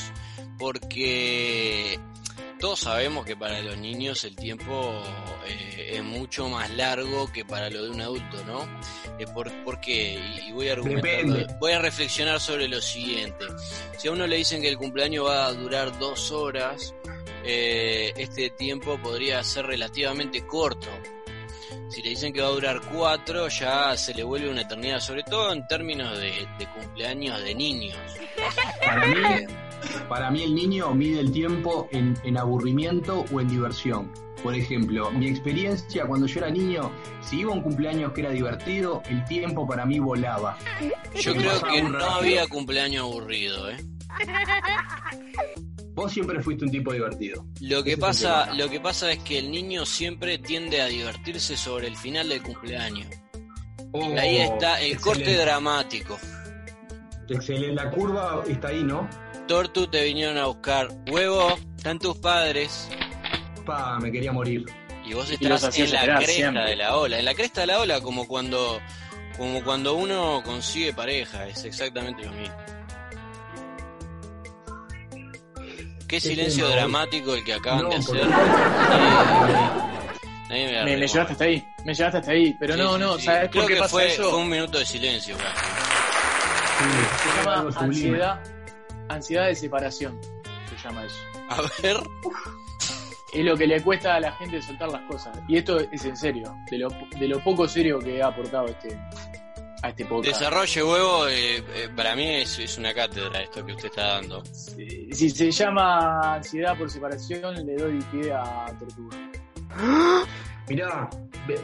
porque 0.58 1.98
todos 2.60 2.80
sabemos 2.80 3.24
que 3.24 3.34
para 3.36 3.60
los 3.62 3.76
niños 3.78 4.24
el 4.24 4.36
tiempo 4.36 4.92
eh, 5.46 5.92
es 5.94 6.02
mucho 6.04 6.48
más 6.50 6.70
largo 6.70 7.32
que 7.32 7.44
para 7.46 7.70
lo 7.70 7.82
de 7.84 7.90
un 7.90 8.00
adulto, 8.02 8.44
¿no? 8.46 8.60
Eh, 9.18 9.26
por, 9.32 9.50
¿por 9.64 9.80
qué? 9.80 10.20
Y, 10.44 10.48
y 10.50 10.52
voy 10.52 10.68
a 10.68 10.76
voy 11.58 11.72
a 11.72 11.78
reflexionar 11.78 12.40
sobre 12.40 12.68
lo 12.68 12.80
siguiente. 12.82 13.46
Si 13.96 14.08
a 14.08 14.12
uno 14.12 14.26
le 14.26 14.36
dicen 14.36 14.60
que 14.60 14.68
el 14.68 14.76
cumpleaños 14.76 15.26
va 15.26 15.46
a 15.46 15.52
durar 15.54 15.98
dos 15.98 16.30
horas, 16.30 16.94
eh, 17.44 18.12
este 18.16 18.50
tiempo 18.50 18.98
podría 18.98 19.42
ser 19.44 19.66
relativamente 19.66 20.46
corto. 20.46 20.88
Si 21.88 22.02
le 22.02 22.10
dicen 22.10 22.32
que 22.32 22.40
va 22.40 22.48
a 22.48 22.52
durar 22.52 22.80
cuatro, 22.92 23.48
ya 23.48 23.96
se 23.96 24.14
le 24.14 24.24
vuelve 24.24 24.50
una 24.50 24.62
eternidad, 24.62 25.00
sobre 25.00 25.22
todo 25.22 25.52
en 25.52 25.66
términos 25.66 26.18
de, 26.18 26.32
de 26.58 26.66
cumpleaños 26.74 27.42
de 27.42 27.54
niños. 27.54 27.98
Para 28.84 29.06
mí, 29.06 29.46
para 30.08 30.30
mí 30.30 30.42
el 30.42 30.54
niño 30.54 30.92
mide 30.94 31.20
el 31.20 31.30
tiempo 31.30 31.88
en, 31.92 32.16
en 32.24 32.38
aburrimiento 32.38 33.24
o 33.32 33.40
en 33.40 33.48
diversión. 33.48 34.10
Por 34.42 34.54
ejemplo, 34.54 35.10
mi 35.10 35.28
experiencia 35.28 36.06
cuando 36.06 36.26
yo 36.26 36.40
era 36.40 36.50
niño, 36.50 36.90
si 37.22 37.40
iba 37.40 37.52
a 37.52 37.54
un 37.54 37.62
cumpleaños 37.62 38.12
que 38.12 38.20
era 38.22 38.30
divertido, 38.30 39.02
el 39.08 39.24
tiempo 39.24 39.66
para 39.66 39.86
mí 39.86 39.98
volaba. 39.98 40.58
Yo 41.20 41.34
Me 41.34 41.42
creo 41.42 41.62
que 41.62 41.82
no 41.82 42.04
había 42.04 42.46
cumpleaños 42.46 43.04
aburrido, 43.04 43.70
¿eh? 43.70 43.76
Vos 45.94 46.12
siempre 46.12 46.42
fuiste 46.42 46.64
un 46.64 46.70
tipo 46.70 46.92
divertido. 46.92 47.44
Lo 47.60 47.82
que 47.84 47.92
Ese 47.92 48.00
pasa, 48.00 48.52
lo 48.54 48.68
que 48.68 48.80
pasa 48.80 49.12
es 49.12 49.18
que 49.20 49.38
el 49.38 49.50
niño 49.50 49.86
siempre 49.86 50.38
tiende 50.38 50.80
a 50.82 50.86
divertirse 50.86 51.56
sobre 51.56 51.86
el 51.86 51.96
final 51.96 52.28
del 52.28 52.42
cumpleaños. 52.42 53.06
Oh, 53.92 54.02
Y 54.12 54.18
ahí 54.18 54.36
está 54.38 54.80
el 54.80 55.00
corte 55.00 55.36
dramático. 55.36 56.18
Excelente. 57.28 57.74
La 57.82 57.90
curva 57.90 58.42
está 58.48 58.68
ahí, 58.68 58.82
¿no? 58.82 59.08
Tortu 59.46 59.86
te 59.86 60.02
vinieron 60.04 60.36
a 60.38 60.46
buscar 60.46 60.88
huevo, 61.10 61.56
están 61.76 61.98
tus 61.98 62.16
padres 62.16 62.88
Pa, 63.66 63.98
me 64.00 64.10
quería 64.10 64.32
morir. 64.32 64.64
y 65.06 65.12
vos 65.14 65.30
estás 65.30 65.78
en 65.78 65.92
la 65.92 66.16
cresta 66.16 66.32
siempre. 66.32 66.64
de 66.64 66.76
la 66.76 66.96
ola. 66.96 67.18
En 67.18 67.24
la 67.24 67.34
cresta 67.34 67.60
de 67.62 67.66
la 67.68 67.78
ola 67.80 68.00
como 68.00 68.26
cuando 68.26 68.80
como 69.36 69.62
cuando 69.64 69.94
uno 69.94 70.42
consigue 70.44 70.92
pareja, 70.92 71.46
es 71.48 71.64
exactamente 71.64 72.24
lo 72.24 72.32
mismo. 72.32 72.54
Qué 76.08 76.20
silencio 76.20 76.64
tema, 76.66 76.76
dramático 76.76 77.34
el 77.34 77.44
que 77.44 77.54
acaban 77.54 77.84
No, 77.84 77.88
de 77.90 78.00
porque- 78.04 78.22
hacer. 78.22 78.30
Nadie- 80.48 80.48
nadie 80.48 80.66
me 80.66 80.84
Me, 80.84 80.96
me 80.98 81.06
llevaste 81.08 81.32
hasta 81.32 81.44
ahí, 81.44 81.68
me 81.84 81.94
llevaste 81.94 82.18
hasta 82.18 82.30
ahí. 82.32 82.56
Pero 82.58 82.74
Sí, 82.74 82.80
no, 82.80 82.92
sí, 82.94 82.98
no, 83.00 83.18
sí. 83.18 83.24
¿sabes 83.24 83.50
Creo 83.50 83.62
por 83.62 83.68
qué 83.68 83.74
que 83.74 83.80
pasa 83.80 83.90
fue, 83.90 84.06
eso? 84.06 84.30
fue 84.30 84.38
un 84.40 84.48
minuto 84.48 84.78
de 84.78 84.86
silencio 84.86 85.36
casi. 85.36 85.64
Sí, 86.78 86.84
Se 87.22 87.44
llama 87.44 87.70
ansiedad, 87.76 88.40
ansiedad 89.08 89.46
de 89.46 89.54
separación, 89.54 90.20
se 90.68 90.88
llama 90.88 91.04
eso. 91.04 91.16
A 91.48 91.60
ver, 91.82 91.96
Es 93.32 93.44
lo 93.44 93.56
que 93.56 93.66
le 93.66 93.82
cuesta 93.82 94.14
a 94.14 94.20
la 94.20 94.30
gente 94.32 94.62
soltar 94.62 94.90
las 94.90 95.02
cosas. 95.02 95.36
Y 95.48 95.56
esto 95.58 95.78
es 95.80 96.04
en 96.04 96.16
serio, 96.16 96.56
de 96.70 96.78
lo, 96.78 96.88
de 97.18 97.26
lo 97.28 97.40
poco 97.42 97.66
serio 97.66 97.98
que 97.98 98.22
ha 98.22 98.28
aportado 98.28 98.66
este 98.66 98.96
a 99.84 99.90
este 99.90 100.04
podcast. 100.06 100.38
desarrolle 100.38 100.82
huevo, 100.82 101.28
eh, 101.28 101.56
eh, 101.58 101.88
para 101.94 102.16
mí 102.16 102.26
es, 102.26 102.58
es 102.58 102.78
una 102.78 102.94
cátedra 102.94 103.42
esto 103.42 103.64
que 103.64 103.72
usted 103.72 103.86
está 103.86 104.14
dando. 104.14 104.42
Si, 104.46 105.12
si 105.12 105.30
se 105.30 105.50
llama 105.50 106.36
ansiedad 106.36 106.76
por 106.76 106.90
separación, 106.90 107.66
le 107.66 107.76
doy 107.76 108.00
pie 108.10 108.32
a 108.32 108.66
Tortuga. 108.78 109.16
Mirá, 110.68 111.10
de, 111.46 111.60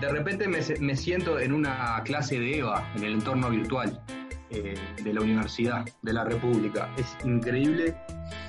de 0.00 0.08
repente 0.08 0.48
me, 0.48 0.58
me 0.80 0.96
siento 0.96 1.38
en 1.38 1.52
una 1.52 2.02
clase 2.04 2.40
de 2.40 2.58
EVA, 2.58 2.92
en 2.96 3.04
el 3.04 3.12
entorno 3.14 3.48
virtual 3.48 4.02
eh, 4.50 4.74
de 5.04 5.14
la 5.14 5.20
Universidad 5.20 5.84
de 6.02 6.12
la 6.12 6.24
República. 6.24 6.92
Es 6.96 7.16
increíble 7.24 7.94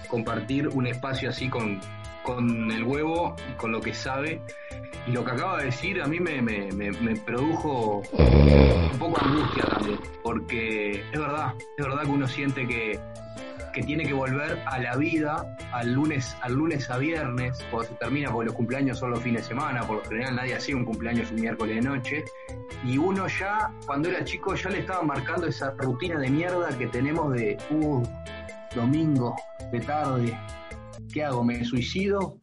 compartir 0.07 0.67
un 0.69 0.87
espacio 0.87 1.29
así 1.29 1.47
con, 1.47 1.79
con 2.23 2.71
el 2.71 2.83
huevo, 2.83 3.35
con 3.57 3.71
lo 3.71 3.79
que 3.81 3.93
sabe. 3.93 4.41
Y 5.07 5.11
lo 5.11 5.25
que 5.25 5.31
acaba 5.31 5.57
de 5.59 5.65
decir 5.65 6.01
a 6.01 6.07
mí 6.07 6.19
me, 6.19 6.41
me- 6.41 6.71
me- 6.71 7.15
produjo 7.15 8.01
un 8.17 8.99
poco 8.99 9.19
angustia 9.23 9.63
también, 9.65 9.99
porque 10.23 11.01
es 11.11 11.19
verdad, 11.19 11.53
es 11.77 11.85
verdad 11.85 12.03
que 12.03 12.09
uno 12.09 12.27
siente 12.27 12.67
que, 12.67 12.99
que 13.73 13.81
tiene 13.83 14.05
que 14.05 14.13
volver 14.13 14.61
a 14.67 14.77
la 14.79 14.95
vida 14.97 15.57
al 15.73 15.93
lunes, 15.93 16.35
al 16.41 16.53
lunes 16.53 16.89
a 16.89 16.97
viernes, 16.97 17.57
cuando 17.71 17.89
se 17.89 17.95
termina, 17.95 18.31
porque 18.31 18.47
los 18.47 18.55
cumpleaños 18.55 18.99
son 18.99 19.11
los 19.11 19.21
fines 19.21 19.41
de 19.43 19.47
semana, 19.47 19.81
por 19.87 19.97
lo 19.97 20.03
general 20.03 20.35
nadie 20.35 20.55
hacía 20.55 20.75
un 20.75 20.85
cumpleaños 20.85 21.31
un 21.31 21.41
miércoles 21.41 21.75
de 21.77 21.81
noche, 21.81 22.23
y 22.85 22.97
uno 22.97 23.27
ya, 23.27 23.71
cuando 23.87 24.09
era 24.09 24.23
chico, 24.23 24.53
ya 24.55 24.69
le 24.69 24.79
estaba 24.79 25.01
marcando 25.01 25.47
esa 25.47 25.71
rutina 25.77 26.19
de 26.19 26.29
mierda 26.29 26.77
que 26.77 26.87
tenemos 26.87 27.33
de, 27.33 27.57
uh, 27.71 28.03
domingo, 28.75 29.35
de 29.71 29.79
tarde, 29.79 30.37
¿qué 31.13 31.23
hago? 31.23 31.43
¿Me 31.43 31.63
suicido? 31.65 32.37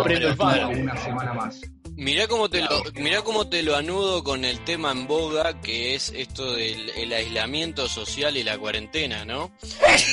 O 0.00 0.02
prendo 0.02 0.28
el. 0.28 0.40
O 0.40 0.68
una 0.70 0.96
semana 0.96 1.32
más. 1.32 1.60
Mirá 1.96 2.26
cómo 2.26 2.48
te 2.48 2.60
lo, 2.60 2.82
mirá 2.94 3.22
cómo 3.22 3.48
te 3.48 3.62
lo 3.62 3.76
anudo 3.76 4.24
con 4.24 4.44
el 4.44 4.64
tema 4.64 4.90
en 4.90 5.06
boga 5.06 5.60
que 5.60 5.94
es 5.94 6.12
esto 6.16 6.54
del 6.54 6.90
el 6.90 7.12
aislamiento 7.12 7.86
social 7.88 8.36
y 8.36 8.42
la 8.42 8.58
cuarentena, 8.58 9.24
¿no? 9.24 9.52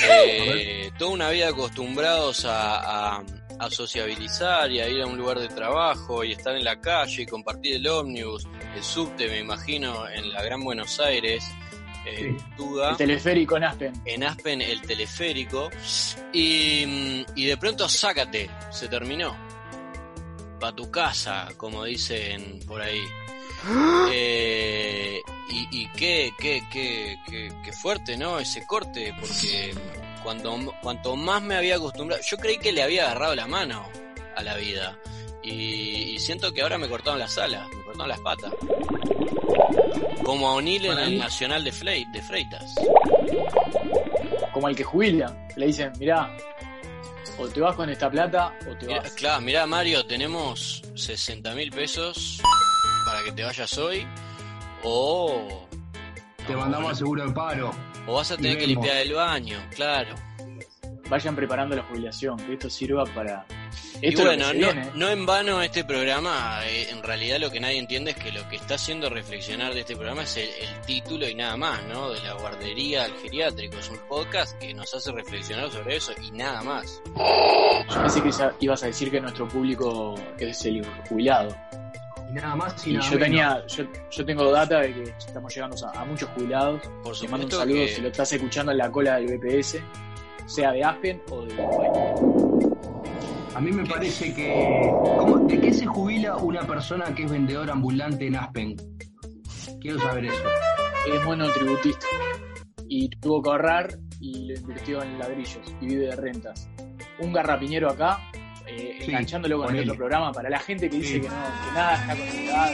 Eh, 0.04 0.92
toda 1.00 1.12
una 1.12 1.30
vida 1.32 1.50
acostumbrados 1.50 2.46
a, 2.46 3.18
a, 3.18 3.24
a 3.60 3.70
sociabilizar 3.72 4.72
y 4.72 4.80
a 4.80 4.88
ir 4.88 5.02
a 5.02 5.08
un 5.08 5.18
lugar 5.18 5.40
de 5.40 5.48
trabajo 5.48 6.24
y 6.24 6.34
estar 6.34 6.56
en 6.56 6.64
la 6.64 6.80
calle 6.80 7.24
y 7.24 7.26
compartir 7.26 7.76
el 7.76 7.88
ómnibus, 7.88 8.48
el 8.76 8.84
subte, 8.84 9.28
me 9.28 9.40
imagino, 9.40 10.08
en 10.08 10.32
la 10.32 10.44
Gran 10.44 10.64
Buenos 10.64 11.00
Aires, 11.00 11.44
eh, 12.06 12.36
Sí. 12.38 12.46
Tuga 12.58 12.92
El 12.92 12.98
teleférico 12.98 13.58
en 13.58 13.64
Aspen. 13.64 13.94
en 14.06 14.24
Aspen 14.24 14.62
el 14.62 14.82
teleférico 14.82 15.70
y, 16.34 17.24
y 17.36 17.46
de 17.46 17.58
pronto 17.58 17.88
sácate, 17.88 18.50
se 18.72 18.88
terminó. 18.88 19.36
Pa' 20.62 20.72
tu 20.74 20.90
casa, 20.90 21.50
como 21.58 21.84
dicen 21.84 22.60
por 22.66 22.82
ahí. 22.82 23.02
Eh, 24.14 25.22
y 25.50 25.82
y 25.84 25.88
qué, 25.90 26.34
qué, 26.40 26.64
qué, 26.72 27.20
qué, 27.28 27.52
qué 27.64 27.72
fuerte, 27.72 28.18
¿no? 28.18 28.40
Ese 28.40 28.66
corte, 28.66 29.14
porque 29.20 29.74
cuando, 30.24 30.74
cuanto 30.82 31.16
más 31.16 31.42
me 31.42 31.56
había 31.56 31.76
acostumbrado, 31.76 32.22
yo 32.28 32.38
creí 32.38 32.58
que 32.58 32.72
le 32.72 32.84
había 32.84 33.06
agarrado 33.06 33.36
la 33.36 33.48
mano 33.48 33.86
a 34.36 34.44
la 34.44 34.56
vida. 34.56 34.98
Y, 35.44 36.14
y 36.14 36.20
siento 36.20 36.52
que 36.52 36.62
ahora 36.62 36.78
me 36.78 36.90
cortaron 36.90 37.20
las 37.20 37.38
alas, 37.38 37.68
me 37.70 37.84
cortaron 37.84 38.10
las 38.10 38.20
patas. 38.20 38.54
Como 40.24 40.50
a 40.50 40.56
O'Neill 40.56 40.86
en 40.86 40.94
Para 40.94 41.06
el 41.06 41.18
Nacional 41.18 41.64
de, 41.64 41.72
Freitas. 41.72 42.76
Como 44.54 44.68
el 44.68 44.76
que 44.76 44.84
jubila. 44.84 45.48
Le 45.56 45.68
dicen, 45.68 45.92
mirá, 46.00 46.36
o 47.42 47.48
te 47.50 47.60
vas 47.60 47.76
con 47.76 47.90
esta 47.90 48.10
plata 48.10 48.54
o 48.70 48.76
te 48.78 48.88
Mirá, 48.88 49.02
vas. 49.02 49.12
claro, 49.14 49.42
mirá 49.42 49.66
Mario, 49.66 50.06
tenemos 50.06 50.82
60 50.96 51.54
mil 51.56 51.72
pesos 51.72 52.40
para 53.06 53.24
que 53.24 53.32
te 53.32 53.44
vayas 53.44 53.78
hoy 53.78 54.08
o... 54.84 55.68
Te 56.46 56.54
no, 56.54 56.60
mandamos 56.60 56.92
a 56.92 56.96
seguro 56.96 57.26
de 57.26 57.32
paro. 57.34 57.72
o 58.08 58.14
vas 58.16 58.32
a 58.32 58.38
tener 58.38 58.58
que 58.58 58.68
limpiar 58.68 58.98
el 58.98 59.14
baño, 59.14 59.58
claro. 59.76 60.16
Vayan 61.10 61.36
preparando 61.36 61.76
la 61.76 61.84
jubilación, 61.84 62.38
que 62.38 62.54
esto 62.54 62.70
sirva 62.70 63.04
para. 63.06 63.46
Y 64.02 64.16
bueno, 64.16 64.46
se 64.50 64.56
no, 64.96 65.10
en 65.10 65.26
vano 65.26 65.62
este 65.62 65.84
programa, 65.84 66.62
eh, 66.66 66.88
en 66.90 67.04
realidad 67.04 67.38
lo 67.40 67.52
que 67.52 67.60
nadie 67.60 67.78
entiende 67.78 68.12
es 68.12 68.18
que 68.18 68.32
lo 68.32 68.48
que 68.50 68.56
está 68.56 68.76
haciendo 68.76 69.10
reflexionar 69.10 69.74
de 69.74 69.82
este 69.82 69.96
programa 69.96 70.24
es 70.24 70.38
el, 70.38 70.50
el 70.50 70.82
título 70.86 71.28
y 71.28 71.36
nada 71.36 71.56
más, 71.58 71.84
¿no? 71.86 72.10
De 72.10 72.20
la 72.22 72.34
guardería 72.34 73.04
al 73.06 73.14
geriátrico. 73.18 73.78
Es 73.78 73.90
un 73.90 74.00
podcast 74.10 74.58
que 74.60 74.74
nos 74.74 74.92
hace 74.94 75.12
reflexionar 75.12 75.70
sobre 75.72 75.98
eso 75.98 76.14
y 76.22 76.32
nada 76.32 76.64
más. 76.64 77.02
Yo 77.90 78.02
pensé 78.02 78.22
que 78.24 78.32
ya 78.32 78.54
ibas 78.60 78.82
a 78.84 78.88
decir 78.88 79.12
que 79.12 79.22
nuestro 79.22 79.48
público 79.48 80.16
es 80.38 80.66
el 80.66 80.86
jubilado. 81.08 81.56
Y 82.30 82.34
nada 82.34 82.56
más 82.56 82.88
y, 82.88 82.92
Y 82.92 82.94
nada 82.94 83.06
yo 83.06 83.12
menos. 83.20 83.26
tenía, 83.28 83.68
yo, 83.68 83.84
yo 84.10 84.26
tengo 84.26 84.52
data 84.52 84.80
de 84.80 84.94
que 84.94 85.04
estamos 85.20 85.54
llegando 85.54 85.76
a, 85.88 86.00
a 86.02 86.06
muchos 86.06 86.30
jubilados. 86.30 86.82
Por 87.04 87.20
Te 87.20 87.28
mando 87.28 87.46
un 87.46 87.52
saludo 87.52 87.76
que- 87.86 87.88
si 87.96 88.02
lo 88.02 88.08
estás 88.08 88.32
escuchando 88.34 88.72
en 88.72 88.78
la 88.78 88.90
cola 88.90 89.18
del 89.18 89.38
BPS, 89.38 89.80
sea 90.48 90.72
de 90.72 90.84
Aspen 90.84 91.22
o 91.30 91.42
de 91.46 91.54
Uruguay. 91.54 92.51
A 93.62 93.64
mí 93.64 93.72
me 93.72 93.86
parece 93.86 94.34
que... 94.34 94.90
¿cómo- 95.20 95.38
¿De 95.48 95.62
qué 95.62 95.72
se 95.72 95.86
jubila 95.86 96.36
una 96.38 96.62
persona 96.66 97.14
que 97.14 97.26
es 97.26 97.32
vendedor 97.32 97.70
ambulante 97.70 98.26
en 98.26 98.36
Aspen? 98.36 98.76
Quiero 99.80 100.00
saber 100.00 100.26
eso. 100.26 100.44
Es 101.14 101.24
monotributista. 101.24 102.08
Y 102.90 103.08
tuvo 103.20 103.40
que 103.44 103.50
ahorrar 103.52 104.00
y 104.20 104.48
lo 104.48 104.56
invirtió 104.60 105.04
en 105.04 105.20
ladrillos 105.20 105.60
y 105.80 105.86
vive 105.86 106.08
de 106.08 106.16
rentas. 106.16 106.68
un 107.20 107.32
garrapiñero 107.34 107.92
acá, 107.92 108.18
eh, 108.66 108.98
Sí, 109.00 109.12
enganchándolo 109.12 109.62
con 109.62 109.76
el 109.76 109.84
otro 109.84 109.96
programa, 109.96 110.32
para 110.32 110.50
la 110.50 110.58
gente 110.58 110.90
que 110.90 110.98
dice 110.98 111.14
Sí. 111.14 111.22
que, 111.22 111.28
no, 111.30 111.36
que 111.36 111.72
nada 111.76 111.94
está 112.02 112.16
conectado. 112.16 112.74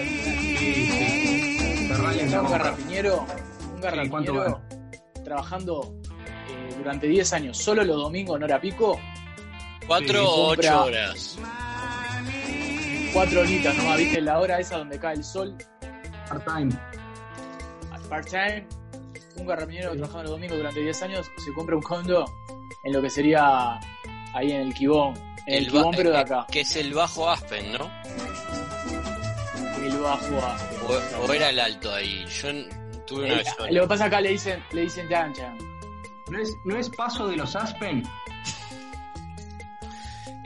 en 2.22 2.39
un 2.39 2.50
garrapiñero, 2.50 3.20
un 3.20 3.82
¿cuánto 4.10 4.34
garrapiñero 4.34 4.62
trabajando 5.25 5.96
eh, 6.50 6.75
durante 6.77 7.08
10 7.08 7.34
años, 7.34 7.58
solo 7.58 7.84
los 7.84 7.98
domingos 7.98 8.38
en 8.38 8.44
hora 8.44 8.62
pico, 8.62 8.98
Cuatro 9.88 10.20
Sí, 10.20 10.25
o 10.27 10.48
ocho 10.48 10.84
horas. 10.86 11.38
4 13.13 13.39
horitas 13.41 13.75
nomás, 13.77 13.98
viste, 13.98 14.22
la 14.22 14.39
hora 14.39 14.60
esa 14.60 14.77
donde 14.77 15.00
cae 15.00 15.15
el 15.15 15.24
sol, 15.24 15.56
Part-time. 16.29 16.70
part-time, 18.10 18.67
un 19.38 19.48
garrapiñero 19.48 19.91
trabajando 19.94 20.24
los 20.24 20.32
domingos 20.32 20.58
durante 20.58 20.82
10 20.82 21.01
años, 21.03 21.32
se 21.44 21.53
compra 21.53 21.75
un 21.75 21.82
condo 21.82 22.25
en 22.84 22.94
lo 22.94 23.01
que 23.01 23.10
sería 23.10 23.79
ahí 24.34 24.51
en 24.51 24.62
el 24.62 24.74
Quibón, 24.74 25.13
en 25.48 25.53
el, 25.56 25.67
Quibón 25.67 25.94
pero 25.96 26.12
de 26.12 26.17
eh, 26.17 26.20
acá, 26.20 26.46
Que 26.51 26.62
es 26.62 26.75
el 26.75 26.94
bajo 26.94 27.29
Aspen, 27.29 27.72
¿no? 27.72 27.89
el 29.84 29.98
bajo 30.00 30.36
a... 30.38 30.58
O, 31.24 31.25
o 31.27 31.34
era 31.34 31.50
el 31.50 31.60
alto 31.60 31.94
ahí. 31.94 32.25
Yo 32.27 32.50
tuve 33.08 33.25
una 33.25 33.34
Eh, 33.36 33.38
vez 33.38 33.56
lo 33.72 33.82
que 33.84 33.88
pasa 33.88 34.06
acá 34.06 34.22
le 34.22 34.29
dicen, 34.32 34.62
le 34.74 34.82
dicen 34.82 35.08
chancha. 35.10 35.53
¿No 36.29 36.39
es, 36.39 36.56
¿No 36.65 36.77
es 36.77 36.89
paso 36.89 37.27
de 37.29 37.38
los 37.38 37.56
Aspen? 37.56 38.03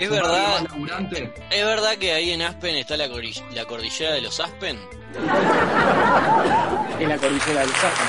Es 0.01 0.10
¿Un 0.10 0.15
barrio 0.17 0.31
verdad, 0.31 1.38
es 1.51 1.65
verdad 1.65 1.96
que 2.00 2.12
ahí 2.12 2.31
en 2.31 2.41
Aspen 2.41 2.75
está 2.75 2.98
la, 2.98 3.08
cordillera 3.08 4.13
de 4.13 4.22
los 4.22 4.39
Aspen. 4.39 4.79
Es 7.00 7.08
la 7.08 7.17
cordillera 7.17 7.60
del 7.62 7.70
Sajan. 7.70 8.08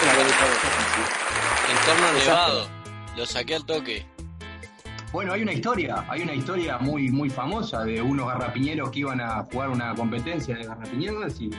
Es 0.00 0.06
la 0.06 0.14
cordillera 0.14 0.46
del 0.46 0.54
Sajan, 0.56 0.86
sí. 0.94 1.72
Entorno 1.72 2.12
Los 2.12 2.24
nevado. 2.24 2.68
Lo 3.16 3.26
saqué 3.26 3.54
al 3.56 3.66
toque. 3.66 4.06
Bueno, 5.12 5.34
hay 5.34 5.42
una 5.42 5.52
historia, 5.52 6.04
hay 6.08 6.22
una 6.22 6.32
historia 6.34 6.78
muy 6.78 7.10
muy 7.10 7.28
famosa 7.28 7.84
de 7.84 8.00
unos 8.00 8.26
garrapiñeros 8.28 8.90
que 8.90 9.00
iban 9.00 9.20
a 9.20 9.42
jugar 9.44 9.68
una 9.68 9.94
competencia 9.94 10.54
de 10.56 10.64
garrapiñeras 10.64 11.38
y 11.40 11.50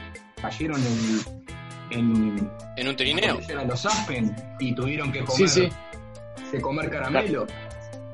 cayeron 0.41 0.81
en, 0.81 1.99
en 1.99 2.51
En 2.75 2.87
un 2.87 2.95
trineo. 2.95 3.39
en 3.47 3.67
los 3.67 3.85
Aspen 3.85 4.35
y 4.59 4.73
tuvieron 4.73 5.11
que 5.11 5.23
comer, 5.23 5.47
Sí, 5.49 5.69
sí. 5.69 6.49
que 6.51 6.59
comer 6.61 6.89
caramelo 6.89 7.45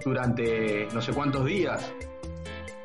durante 0.06 0.88
no 0.94 1.02
sé 1.02 1.12
cuántos 1.12 1.46
días. 1.46 1.92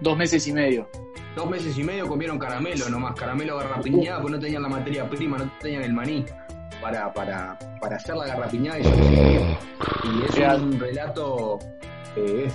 Dos 0.00 0.16
meses 0.16 0.46
y 0.48 0.52
medio. 0.52 0.88
Dos 1.36 1.48
meses 1.48 1.76
y 1.78 1.84
medio 1.84 2.08
comieron 2.08 2.38
caramelo 2.38 2.88
nomás, 2.88 3.14
caramelo 3.14 3.58
garrapiñada, 3.58 4.20
porque 4.20 4.36
no 4.36 4.42
tenían 4.42 4.62
la 4.62 4.68
materia 4.68 5.08
prima, 5.08 5.38
no 5.38 5.52
tenían 5.60 5.82
el 5.82 5.92
maní 5.92 6.24
para, 6.80 7.12
para, 7.12 7.56
para 7.80 7.96
hacer 7.96 8.16
la 8.16 8.26
garrapiñada 8.26 8.80
y 8.80 8.84
sobrevivir. 8.84 9.40
Y 10.04 10.24
es 10.24 10.60
un 10.60 10.80
relato 10.80 11.58
que 12.14 12.46
es 12.46 12.54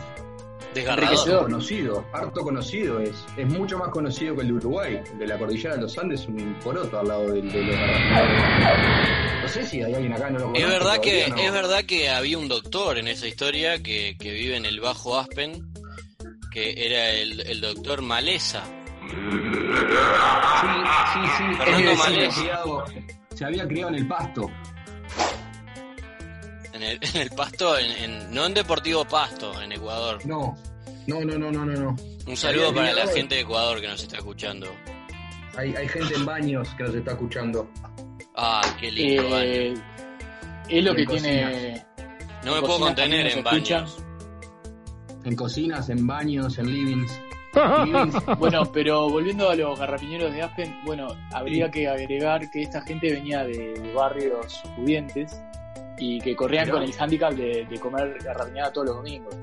Desgarrador. 0.75 1.44
Conocido, 1.44 2.05
harto 2.13 2.41
conocido, 2.44 3.00
es, 3.00 3.15
es 3.38 3.48
mucho 3.48 3.77
más 3.77 3.89
conocido 3.89 4.36
que 4.36 4.41
el 4.41 4.48
de 4.50 4.53
Uruguay. 4.53 5.00
El 5.13 5.17
de 5.20 5.27
la 5.27 5.38
cordillera 5.39 5.75
de 5.75 5.82
los 5.82 5.98
Andes 5.98 6.22
es 6.22 6.27
un 6.27 6.55
poroto 6.63 7.00
al 7.00 7.08
lado 7.08 7.32
del 7.32 7.51
de 7.51 7.63
los. 7.63 7.75
No 9.41 9.48
sé 9.48 9.65
si 9.65 9.82
hay 9.82 9.94
alguien 9.94 10.13
acá 10.13 10.29
no 10.29 10.39
lo 10.39 10.46
conoce. 10.48 10.63
Es 10.63 10.70
verdad 10.70 11.00
que 11.00 11.24
es 11.25 11.51
verdad 11.51 11.84
que 11.86 12.10
había 12.10 12.38
un 12.38 12.48
doctor 12.48 12.98
en 12.98 13.08
esa 13.08 13.27
historia 13.27 13.82
que, 13.82 14.17
que 14.20 14.32
vive 14.34 14.58
en 14.58 14.65
el 14.65 14.79
Bajo 14.82 15.17
Aspen, 15.17 15.65
que 16.51 16.86
era 16.86 17.10
el, 17.12 17.39
el 17.41 17.62
doctor 17.62 18.01
Maleza. 18.01 18.63
Sí, 19.05 19.15
sí, 21.13 21.20
sí. 21.38 21.55
Fernando 21.58 21.91
Es 21.91 22.36
criado, 22.36 22.84
se 23.34 23.46
había 23.46 23.67
criado 23.67 23.89
en 23.89 23.96
el 23.96 24.08
pasto. 24.08 24.50
En 26.74 26.84
el, 26.84 27.00
en 27.13 27.22
el 27.22 27.29
Pasto, 27.29 27.77
en, 27.77 27.89
en- 27.91 28.34
no 28.34 28.46
en 28.46 28.53
Deportivo 28.53 29.05
Pasto, 29.05 29.62
en 29.62 29.72
Ecuador. 29.72 30.20
No, 30.25 30.58
no, 31.08 31.22
no, 31.22 31.38
no, 31.38 31.52
no, 31.52 31.66
no. 31.66 31.74
no. 31.74 31.96
Un 32.28 32.38
saludo 32.38 32.74
para 32.74 32.94
la 32.94 33.08
gente 33.08 33.36
de 33.36 33.42
Ecuador 33.42 33.80
que 33.82 33.88
nos 33.88 34.02
está 34.02 34.18
escuchando. 34.18 34.68
Hay, 35.58 35.74
hay 35.76 35.88
gente 35.88 36.16
en 36.16 36.26
baños 36.26 36.68
que 36.76 36.84
nos 36.84 36.96
está 36.96 37.12
escuchando. 37.12 37.70
Ah, 38.36 38.62
qué 38.80 38.92
lindo. 38.92 39.40
Eh, 39.42 39.74
es 40.70 40.84
lo 40.84 40.96
que 40.96 41.04
en 41.04 41.08
tiene. 41.08 41.86
No 42.44 42.56
me 42.56 42.62
puedo 42.62 42.79
contener 42.79 43.27
en 43.27 43.44
baños. 43.44 43.98
En 45.24 45.36
cocinas, 45.36 45.90
en 45.90 46.06
baños, 46.06 46.58
en 46.58 46.68
livings. 46.72 47.22
Bueno, 48.38 48.70
pero 48.74 49.10
volviendo 49.10 49.50
a 49.50 49.56
los 49.56 49.79
garrapiñeros 49.79 50.34
de 50.34 50.42
Aspen, 50.42 50.75
bueno, 50.84 51.08
habría 51.32 51.68
Sí. 51.68 51.72
que 51.72 51.88
agregar 51.88 52.50
que 52.51 52.64
esta 52.64 52.82
gente 52.82 53.14
venía 53.14 53.46
de, 53.46 53.75
de 53.79 53.94
barrios 53.94 54.62
pudientes 54.75 55.42
y 55.98 56.20
que 56.20 56.36
corrían 56.36 56.70
con 56.70 56.84
el 56.84 56.92
hándicap 56.92 57.32
de, 57.34 57.66
de 57.66 57.79
comer 57.79 58.18
garrapiñada 58.22 58.74
todos 58.74 58.88
los 58.88 58.96
domingos. 58.98 59.34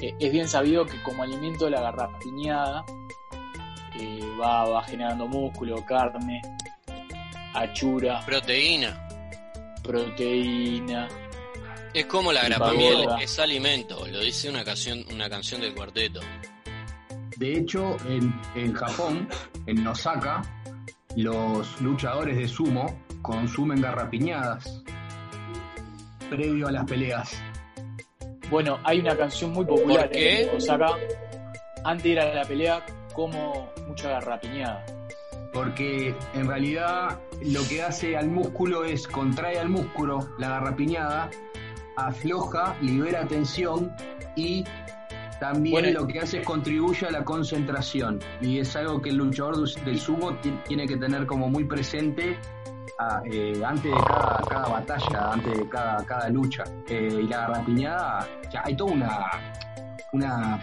Eh, 0.00 0.14
es 0.18 0.32
bien 0.32 0.48
sabido 0.48 0.84
que 0.86 1.02
como 1.02 1.22
alimento 1.22 1.68
la 1.70 1.80
garrapiñada 1.80 2.84
eh, 3.98 4.20
va, 4.40 4.68
va 4.68 4.82
generando 4.84 5.26
músculo, 5.26 5.84
carne, 5.86 6.42
achura, 7.54 8.20
Proteína. 8.26 9.08
proteína. 9.82 11.08
Es 11.94 12.04
como 12.06 12.30
la 12.30 12.44
grapamiel, 12.44 13.06
es 13.20 13.38
alimento. 13.38 14.06
Lo 14.06 14.20
dice 14.20 14.50
una 14.50 14.64
canción, 14.64 15.02
una 15.12 15.30
canción 15.30 15.62
del 15.62 15.74
cuarteto. 15.74 16.20
De 17.38 17.52
hecho, 17.58 17.96
en, 18.06 18.34
en 18.54 18.74
Japón, 18.74 19.28
en 19.66 19.86
Osaka, 19.86 20.42
los 21.16 21.80
luchadores 21.80 22.36
de 22.36 22.46
sumo 22.48 23.02
consumen 23.22 23.80
garrapiñadas 23.80 24.82
previo 26.28 26.68
a 26.68 26.72
las 26.72 26.84
peleas. 26.84 27.40
Bueno, 28.50 28.78
hay 28.84 29.00
una 29.00 29.16
canción 29.16 29.52
muy 29.52 29.64
popular 29.66 30.06
¿Por 30.08 30.10
qué? 30.12 30.42
en 30.42 30.56
Osaka. 30.56 30.88
Antes 31.84 32.02
de 32.04 32.08
ir 32.10 32.20
a 32.20 32.34
la 32.34 32.44
pelea, 32.44 32.84
como 33.12 33.70
mucha 33.86 34.10
garrapiñada. 34.10 34.84
Porque 35.52 36.14
en 36.34 36.46
realidad 36.48 37.18
lo 37.42 37.66
que 37.68 37.82
hace 37.82 38.16
al 38.16 38.28
músculo 38.28 38.84
es 38.84 39.06
contrae 39.06 39.58
al 39.58 39.68
músculo 39.68 40.28
la 40.38 40.48
garrapiñada, 40.50 41.30
afloja, 41.96 42.76
libera 42.82 43.26
tensión 43.26 43.90
y 44.34 44.64
también 45.40 45.72
Bueno, 45.72 46.00
lo 46.00 46.06
que 46.06 46.20
hace 46.20 46.38
es 46.40 46.44
contribuye 46.46 47.06
a 47.06 47.10
la 47.10 47.24
concentración. 47.24 48.20
Y 48.40 48.58
es 48.58 48.74
algo 48.76 49.00
que 49.00 49.10
el 49.10 49.16
luchador 49.16 49.56
del- 49.56 49.84
del 49.84 49.98
sumo 50.00 50.34
ti- 50.36 50.58
tiene 50.66 50.86
que 50.86 50.96
tener 50.96 51.26
como 51.26 51.48
muy 51.48 51.64
presente 51.64 52.36
eh, 53.30 53.62
antes 53.64 53.84
de 53.92 54.04
cada, 54.06 54.42
cada 54.48 54.68
batalla, 54.68 55.32
antes 55.32 55.58
de 55.58 55.68
cada, 55.68 56.04
cada 56.04 56.28
lucha. 56.30 56.64
Eh, 56.88 57.20
y 57.22 57.26
la 57.28 57.40
garrapiñada, 57.48 58.26
ya 58.50 58.62
hay 58.64 58.76
toda 58.76 58.92
una, 58.92 59.26
una 60.12 60.60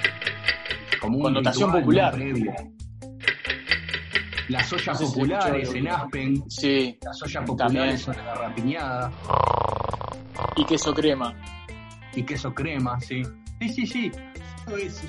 como 1.00 1.18
un 1.18 1.24
Connotación 1.24 1.74
ritual, 1.74 2.12
popular. 2.12 2.56
Las 4.50 4.74
ollas 4.74 4.88
No 4.88 4.96
sé 4.96 5.06
si 5.06 5.14
populares 5.14 5.74
en. 5.74 5.88
Aspen, 5.88 6.44
Sí, 6.50 7.00
las 7.02 7.22
ollas 7.24 7.34
También. 7.34 7.58
populares 7.58 8.02
son 8.02 8.18
la 8.18 8.24
garrapiñada 8.24 9.12
y 10.56 10.66
queso 10.66 10.94
crema. 10.94 11.34
y 12.16 12.24
queso 12.24 12.54
crema, 12.54 13.00
sí. 13.00 13.24
Sí, 13.62 13.70
sí, 13.70 13.88
sí. 13.88 14.12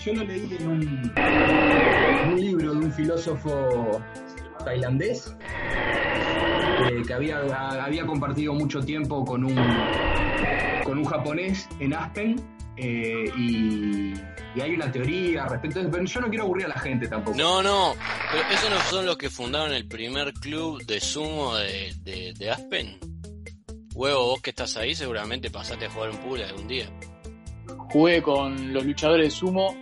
Yo 0.04 0.14
lo 0.14 0.24
leí 0.24 0.56
en 0.58 0.68
un, 0.68 1.12
en 1.16 2.28
un 2.32 2.40
libro 2.40 2.72
de 2.74 2.78
un 2.86 2.92
filósofo 2.92 4.00
tailandés 4.64 5.34
eh, 6.80 7.02
que 7.06 7.14
había, 7.14 7.38
había 7.84 8.06
compartido 8.06 8.54
mucho 8.54 8.80
tiempo 8.80 9.24
con 9.24 9.44
un, 9.44 9.54
con 10.84 10.98
un 10.98 11.04
japonés 11.04 11.68
en 11.78 11.94
Aspen 11.94 12.40
eh, 12.76 13.30
y, 13.36 14.14
y 14.54 14.60
hay 14.60 14.74
una 14.74 14.90
teoría 14.90 15.46
respecto 15.46 15.78
a 15.78 15.82
eso, 15.82 15.90
pero 15.90 16.04
yo 16.04 16.20
no 16.20 16.28
quiero 16.28 16.44
aburrir 16.44 16.66
a 16.66 16.68
la 16.68 16.78
gente 16.78 17.08
tampoco. 17.08 17.36
No, 17.36 17.62
no, 17.62 17.94
pero 18.32 18.44
esos 18.50 18.70
no 18.70 18.80
son 18.90 19.06
los 19.06 19.16
que 19.16 19.30
fundaron 19.30 19.72
el 19.72 19.86
primer 19.86 20.32
club 20.34 20.84
de 20.84 21.00
sumo 21.00 21.56
de, 21.56 21.94
de, 22.02 22.34
de 22.36 22.50
Aspen. 22.50 22.98
Huevo, 23.94 24.26
vos 24.26 24.42
que 24.42 24.50
estás 24.50 24.76
ahí 24.76 24.94
seguramente 24.94 25.50
pasaste 25.50 25.86
a 25.86 25.90
jugar 25.90 26.10
un 26.10 26.18
pool 26.18 26.42
algún 26.42 26.66
día. 26.66 26.86
Jugué 27.90 28.20
con 28.20 28.72
los 28.72 28.84
luchadores 28.84 29.26
de 29.26 29.30
sumo 29.30 29.76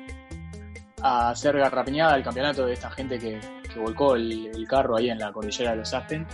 a 1.00 1.31
hacer 1.31 1.57
garrapiñada 1.57 2.14
al 2.14 2.22
campeonato 2.22 2.66
de 2.66 2.74
esta 2.74 2.90
gente 2.90 3.18
que, 3.18 3.40
que 3.72 3.80
volcó 3.80 4.14
el, 4.16 4.46
el 4.46 4.66
carro 4.66 4.96
ahí 4.96 5.11
en 5.11 5.18
la 5.18 5.32
cordillera 5.32 5.72
de 5.72 5.76
los 5.78 5.94
Aspen. 5.94 6.26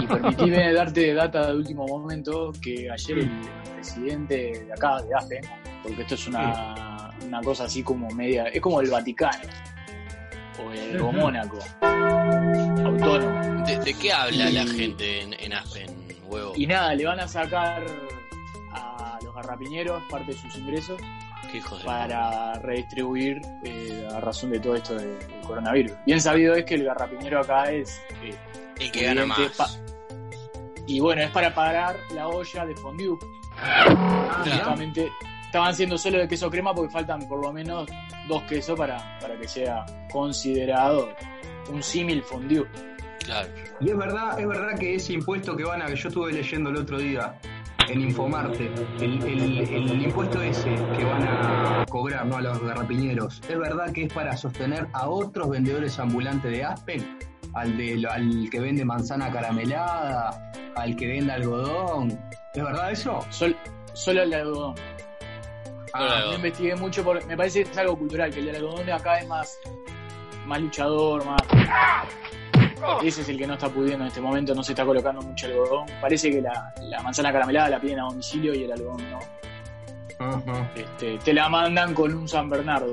Y 0.00 0.06
permitime 0.06 0.72
darte 0.74 1.14
data 1.14 1.48
de 1.48 1.56
último 1.56 1.86
momento 1.86 2.52
que 2.62 2.90
ayer 2.90 3.18
el 3.18 3.30
presidente 3.74 4.64
de 4.66 4.72
acá, 4.72 5.02
de 5.02 5.14
Aspen, 5.14 5.44
porque 5.82 6.02
esto 6.02 6.14
es 6.14 6.26
una, 6.28 7.10
una 7.26 7.40
cosa 7.42 7.64
así 7.64 7.82
como 7.82 8.08
media, 8.10 8.44
es 8.46 8.60
como 8.60 8.80
el 8.80 8.90
Vaticano 8.90 9.48
o, 10.64 10.70
el, 10.70 11.00
o. 11.00 11.12
Mónaco, 11.12 11.58
autónomo. 11.82 13.64
¿De, 13.66 13.78
de 13.78 13.94
qué 13.94 14.12
habla 14.12 14.50
la 14.50 14.66
gente 14.66 15.22
en, 15.22 15.34
en 15.34 15.52
Aspen, 15.52 15.90
huevo? 16.26 16.52
Y 16.56 16.66
nada, 16.66 16.94
le 16.94 17.06
van 17.06 17.20
a 17.20 17.28
sacar 17.28 17.84
a 18.72 19.18
los 19.22 19.34
garrapiñeros 19.34 20.02
parte 20.10 20.32
de 20.32 20.38
sus 20.38 20.56
ingresos 20.56 21.00
¿Qué 21.00 21.02
hijos 21.02 21.02
de 21.02 21.23
para 21.84 22.54
redistribuir 22.60 23.40
eh, 23.64 24.08
a 24.14 24.20
razón 24.20 24.50
de 24.50 24.60
todo 24.60 24.74
esto 24.76 24.94
de- 24.94 25.06
del 25.16 25.40
coronavirus. 25.46 25.92
Bien 26.06 26.20
sabido 26.20 26.54
es 26.54 26.64
que 26.64 26.74
el 26.74 26.84
garrapiñero 26.84 27.40
acá 27.40 27.70
es 27.70 28.00
eh, 28.22 28.34
El 28.80 28.90
que 28.92 29.04
gana 29.04 29.26
más. 29.26 29.80
y 30.86 31.00
bueno, 31.00 31.22
es 31.22 31.30
para 31.30 31.54
pagar 31.54 31.96
la 32.14 32.28
olla 32.28 32.66
de 32.66 32.74
fondue. 32.76 33.16
Ah. 33.58 34.42
Justamente 34.44 35.10
estaban 35.46 35.70
haciendo 35.70 35.96
solo 35.96 36.18
de 36.18 36.26
queso 36.28 36.50
crema 36.50 36.74
porque 36.74 36.90
faltan 36.92 37.26
por 37.28 37.40
lo 37.40 37.52
menos 37.52 37.88
dos 38.28 38.42
quesos 38.44 38.76
para, 38.78 39.18
para 39.20 39.36
que 39.38 39.46
sea 39.46 39.84
considerado 40.10 41.08
un 41.70 41.82
símil 41.82 42.22
fondue. 42.22 42.66
Claro. 43.24 43.48
Y 43.80 43.88
es 43.90 43.96
verdad, 43.96 44.38
es 44.38 44.46
verdad 44.46 44.78
que 44.78 44.96
ese 44.96 45.12
impuesto 45.14 45.56
que 45.56 45.64
van 45.64 45.80
a, 45.80 45.86
que 45.86 45.96
yo 45.96 46.08
estuve 46.08 46.32
leyendo 46.32 46.68
el 46.70 46.76
otro 46.76 46.98
día 46.98 47.34
en 47.88 48.00
Infomarte, 48.00 48.70
el, 49.00 49.22
el- 49.22 49.58
el 49.90 50.02
impuesto 50.02 50.40
ese 50.42 50.74
que 50.96 51.04
van 51.04 51.22
a 51.26 51.84
cobrar 51.88 52.26
¿no? 52.26 52.36
a 52.36 52.40
los 52.42 52.60
garrapiñeros, 52.62 53.40
es 53.48 53.58
verdad 53.58 53.92
que 53.92 54.04
es 54.04 54.12
para 54.12 54.36
sostener 54.36 54.86
a 54.92 55.08
otros 55.08 55.48
vendedores 55.50 55.98
ambulantes 55.98 56.50
de 56.50 56.64
Aspen, 56.64 57.18
al, 57.54 57.76
de, 57.76 58.06
al 58.10 58.48
que 58.50 58.60
vende 58.60 58.84
manzana 58.84 59.30
caramelada, 59.30 60.52
al 60.76 60.96
que 60.96 61.06
vende 61.06 61.32
algodón. 61.32 62.18
¿Es 62.54 62.62
verdad 62.64 62.90
eso? 62.90 63.20
Sol- 63.30 63.56
solo 63.92 64.22
el 64.22 64.30
de 64.30 64.36
algodón. 64.36 64.74
Solo 65.92 66.04
el 66.04 66.08
Yo 66.10 66.14
algodón. 66.16 66.34
investigué 66.36 66.76
mucho, 66.76 67.04
por, 67.04 67.24
me 67.26 67.36
parece 67.36 67.64
que 67.64 67.70
es 67.70 67.78
algo 67.78 67.96
cultural, 67.98 68.30
que 68.32 68.40
el 68.40 68.46
de 68.46 68.56
algodón 68.56 68.86
de 68.86 68.92
acá 68.92 69.18
es 69.20 69.28
más, 69.28 69.58
más 70.46 70.60
luchador, 70.60 71.24
más... 71.24 71.40
Ese 73.02 73.22
es 73.22 73.28
el 73.28 73.38
que 73.38 73.46
no 73.46 73.54
está 73.54 73.68
pudiendo 73.68 74.04
en 74.04 74.08
este 74.08 74.20
momento, 74.20 74.54
no 74.54 74.62
se 74.62 74.72
está 74.72 74.84
colocando 74.84 75.20
mucho 75.22 75.46
algodón. 75.46 75.86
Parece 76.00 76.30
que 76.30 76.40
la, 76.40 76.72
la 76.82 77.02
manzana 77.02 77.32
caramelada 77.32 77.68
la 77.70 77.80
piden 77.80 78.00
a 78.00 78.04
domicilio 78.04 78.54
y 78.54 78.64
el 78.64 78.72
algodón 78.72 79.02
no. 79.10 79.18
Este, 80.76 81.18
te 81.18 81.32
la 81.34 81.48
mandan 81.48 81.92
con 81.94 82.14
un 82.14 82.28
San 82.28 82.48
Bernardo, 82.48 82.92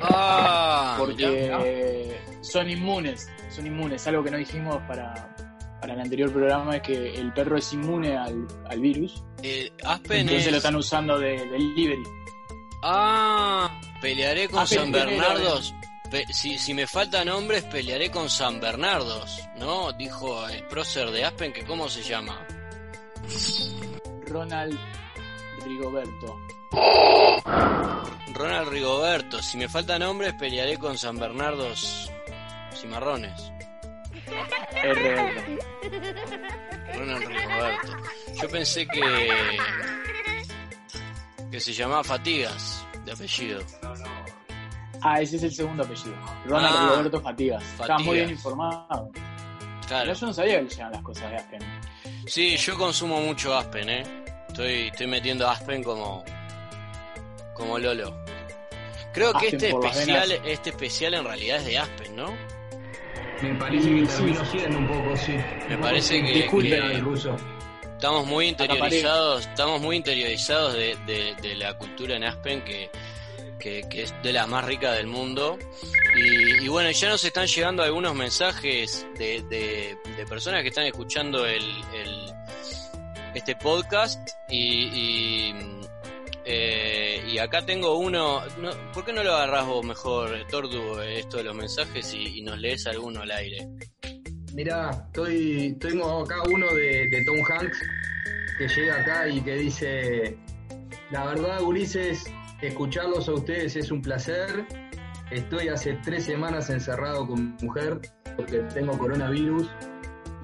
Ah, 0.00 0.96
mirá. 0.96 1.58
porque 1.58 2.16
son 2.42 2.68
inmunes, 2.70 3.28
son 3.50 3.66
inmunes. 3.66 4.06
Algo 4.06 4.22
que 4.22 4.30
no 4.30 4.36
dijimos 4.36 4.78
para, 4.86 5.34
para 5.80 5.94
el 5.94 6.00
anterior 6.00 6.30
programa 6.32 6.76
es 6.76 6.82
que 6.82 7.14
el 7.14 7.32
perro 7.32 7.56
es 7.58 7.72
inmune 7.72 8.16
al, 8.16 8.46
al 8.68 8.80
virus, 8.80 9.22
Eh, 9.42 9.70
Aspen 9.84 10.20
entonces 10.20 10.46
es- 10.46 10.52
lo 10.52 10.58
están 10.58 10.76
usando 10.76 11.18
de 11.18 11.44
delivery. 11.46 12.02
Ah, 12.82 13.70
pelearé 14.00 14.48
con 14.48 14.60
Aspen 14.60 14.78
San 14.80 14.92
Bernardos. 14.92 15.74
Si, 16.30 16.58
si 16.58 16.74
me 16.74 16.86
faltan 16.86 17.26
nombres, 17.26 17.64
pelearé 17.64 18.10
con 18.10 18.30
San 18.30 18.60
Bernardos, 18.60 19.40
¿no? 19.56 19.92
Dijo 19.92 20.48
el 20.48 20.64
prócer 20.68 21.10
de 21.10 21.24
Aspen, 21.24 21.52
que 21.52 21.64
¿cómo 21.64 21.88
se 21.88 22.02
llama? 22.02 22.46
Ronald 24.26 24.78
Rigoberto. 25.64 26.40
Ronald 28.32 28.68
Rigoberto. 28.68 29.42
Si 29.42 29.56
me 29.56 29.68
faltan 29.68 30.00
nombres, 30.00 30.34
pelearé 30.34 30.78
con 30.78 30.96
San 30.98 31.18
Bernardos 31.18 32.10
Cimarrones. 32.74 33.52
R. 34.82 35.58
Ronald 36.94 37.26
Rigoberto. 37.26 37.96
Yo 38.40 38.48
pensé 38.48 38.86
que. 38.86 39.28
que 41.50 41.60
se 41.60 41.72
llamaba 41.72 42.04
Fatigas, 42.04 42.86
de 43.04 43.12
apellido. 43.12 43.60
Ah, 45.06 45.20
ese 45.20 45.36
es 45.36 45.42
el 45.42 45.52
segundo 45.52 45.82
apellido. 45.84 46.14
Ronald 46.46 46.74
Ah, 46.76 46.88
Rigoberto 46.90 47.20
Fatigas. 47.20 47.62
Está 47.62 47.82
muy 47.98 48.04
Fatigas. 48.06 48.14
bien 48.14 48.30
informado. 48.30 49.10
Claro. 49.86 50.04
Pero 50.06 50.14
yo 50.14 50.26
no 50.26 50.32
sabía 50.32 50.56
que 50.56 50.62
le 50.62 50.68
llaman 50.70 50.92
las 50.92 51.02
cosas 51.02 51.30
de 51.30 51.36
Aspen. 51.36 51.60
Sí, 52.26 52.56
yo 52.56 52.78
consumo 52.78 53.20
mucho 53.20 53.54
Aspen, 53.56 53.88
¿eh? 53.90 54.02
Estoy, 54.48 54.72
estoy 54.88 55.06
metiendo 55.06 55.48
Aspen 55.48 55.82
como. 55.84 56.24
como 57.54 57.78
Lolo. 57.78 58.14
Creo 59.12 59.32
que 59.34 59.48
este 59.48 59.68
especial, 59.70 60.32
este 60.44 60.70
especial 60.70 61.14
en 61.14 61.24
realidad 61.24 61.58
es 61.58 61.66
de 61.66 61.78
Aspen, 61.78 62.16
¿no? 62.16 62.34
Me 63.42 63.54
parece 63.56 63.88
que 63.90 64.06
Sí, 64.06 64.16
terminó 64.16 64.44
sí. 64.44 64.58
siendo 64.58 64.78
un 64.78 64.88
poco, 64.88 65.16
sí. 65.16 65.36
Me 65.68 65.76
parece 65.78 66.22
que- 66.22 66.32
Disculpe, 66.32 66.68
que- 66.70 66.76
el 66.76 67.00
ruso. 67.00 67.36
Estamos 67.84 68.26
muy 68.26 68.48
interiorizados, 68.48 69.46
estamos 69.46 69.80
muy 69.80 69.96
interiorizados 69.96 70.72
de, 70.74 70.96
de- 71.06 71.34
de 71.40 71.54
la 71.56 71.76
cultura 71.78 72.16
en 72.16 72.24
Aspen 72.24 72.62
que, 72.64 72.90
que, 73.64 74.02
es 74.02 74.14
de 74.22 74.32
las 74.32 74.46
más 74.46 74.64
ricas 74.64 74.94
del 74.96 75.06
mundo. 75.06 75.58
Y, 76.16 76.68
bueno, 76.68 76.90
ya 76.90 77.08
nos 77.08 77.24
están 77.24 77.46
llegando 77.46 77.82
algunos 77.82 78.14
mensajes 78.14 79.06
de, 79.18 79.42
de- 79.48 79.96
personas 80.28 80.62
que 80.62 80.68
están 80.68 80.84
escuchando 80.86 81.46
el, 81.46 81.62
el- 81.94 82.32
este 83.34 83.56
podcast 83.56 84.30
y, 84.48 84.84
y, 85.50 85.54
eh, 86.44 87.40
acá 87.40 87.64
tengo 87.64 87.96
uno. 87.98 88.42
No, 88.58 88.70
¿Por 88.92 89.04
qué 89.04 89.12
no 89.12 89.22
lo 89.24 89.34
agarrás 89.34 89.66
vos 89.66 89.84
mejor, 89.84 90.46
Tordu, 90.48 91.00
esto 91.00 91.38
de 91.38 91.44
los 91.44 91.54
mensajes 91.56 92.14
y, 92.14 92.38
y 92.38 92.42
nos 92.42 92.58
lees 92.58 92.86
alguno 92.86 93.22
al 93.22 93.30
aire? 93.32 93.66
Mirá, 94.52 94.90
estoy, 95.06 95.76
tengo 95.80 96.22
acá 96.22 96.36
uno 96.48 96.66
de, 96.74 97.08
de 97.08 97.24
Tom 97.24 97.38
Hanks 97.48 97.78
que 98.56 98.68
llega 98.68 99.00
acá 99.00 99.28
y 99.28 99.40
que 99.40 99.54
dice, 99.56 100.38
la 101.10 101.26
verdad, 101.26 101.60
Ulises, 101.60 102.24
escucharlos 102.68 103.28
a 103.28 103.32
ustedes 103.32 103.76
es 103.76 103.90
un 103.90 104.02
placer. 104.02 104.66
Estoy 105.30 105.68
hace 105.68 105.98
tres 106.04 106.24
semanas 106.24 106.70
encerrado 106.70 107.26
con 107.26 107.56
mi 107.56 107.64
mujer 107.64 108.00
porque 108.36 108.58
tengo 108.74 108.96
coronavirus 108.98 109.70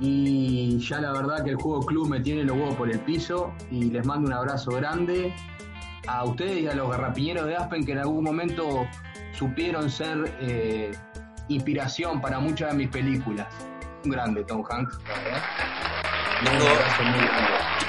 y 0.01 0.79
ya 0.79 1.01
la 1.01 1.13
verdad 1.13 1.45
que 1.45 1.51
el 1.51 1.57
juego 1.57 1.81
club 1.81 2.09
me 2.09 2.21
tiene 2.21 2.45
los 2.45 2.57
huevos 2.57 2.75
por 2.77 2.91
el 2.91 2.99
piso 3.01 3.53
y 3.71 3.91
les 3.91 4.05
mando 4.07 4.29
un 4.29 4.33
abrazo 4.33 4.71
grande 4.71 5.35
a 6.07 6.25
ustedes 6.25 6.63
y 6.63 6.67
a 6.67 6.75
los 6.75 6.91
garrapiñeros 6.91 7.47
de 7.47 7.57
Aspen 7.57 7.85
que 7.85 7.93
en 7.93 7.99
algún 7.99 8.25
momento 8.25 8.87
supieron 9.33 9.91
ser 9.91 10.35
eh, 10.41 10.91
inspiración 11.49 12.21
para 12.21 12.41
muchas 12.41 12.73
de 12.73 12.79
mis 12.79 12.89
películas. 12.89 13.49
Un 14.05 14.11
grande 14.11 14.45
Tom 14.45 14.65
Hanks, 14.69 14.99
verdad. 15.07 15.43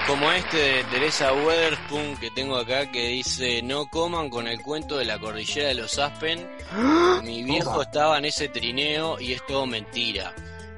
Como 0.08 0.32
este 0.32 0.58
de 0.58 0.84
Teresa 0.86 1.32
Weatherspoon 1.32 2.18
que 2.18 2.32
tengo 2.32 2.58
acá 2.58 2.92
que 2.92 3.08
dice 3.08 3.62
no 3.62 3.86
coman 3.88 4.30
con 4.30 4.48
el 4.48 4.62
cuento 4.62 4.98
de 4.98 5.06
la 5.06 5.20
cordillera 5.20 5.70
de 5.70 5.76
los 5.76 5.98
Aspen. 5.98 6.50
Mi 7.24 7.44
viejo 7.44 7.72
Opa. 7.72 7.84
estaba 7.84 8.18
en 8.18 8.26
ese 8.26 8.50
trineo 8.50 9.20
y 9.20 9.34
es 9.34 9.46
todo 9.46 9.66
mentira. 9.66 10.34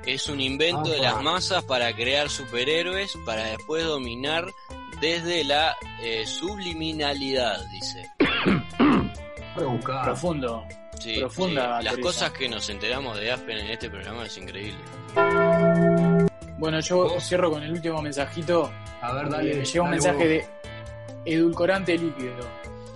Es 0.06 0.28
un 0.28 0.40
invento 0.42 0.90
de 0.90 1.00
las 1.00 1.22
masas 1.24 1.64
para 1.64 1.94
crear 1.96 2.30
superhéroes 2.30 3.18
para 3.26 3.46
después 3.46 3.86
dominar 3.86 4.46
desde 5.02 5.44
la 5.44 5.76
eh, 6.02 6.26
subliminalidad, 6.28 7.66
dice. 7.72 8.12
Profundo. 9.56 10.66
Sí, 11.00 11.18
Profunda, 11.20 11.80
sí, 11.80 11.86
Las 11.86 11.98
cosas 11.98 12.32
que 12.32 12.48
nos 12.48 12.70
enteramos 12.70 13.20
de 13.20 13.32
Aspen 13.32 13.58
en 13.58 13.72
este 13.72 13.90
programa 13.90 14.26
es 14.26 14.38
increíble. 14.38 14.80
Bueno, 16.64 16.80
yo 16.80 16.96
¿Vos? 17.10 17.22
cierro 17.28 17.52
con 17.52 17.62
el 17.62 17.74
último 17.74 18.02
mensajito. 18.02 18.72
A 19.02 19.12
ver, 19.12 19.26
Eh, 19.26 19.30
dale. 19.30 19.54
me 19.56 19.66
llega 19.66 19.84
un 19.84 19.90
mensaje 19.90 20.16
vos. 20.18 20.28
de 21.26 21.34
edulcorante 21.34 21.98
líquido. 21.98 22.50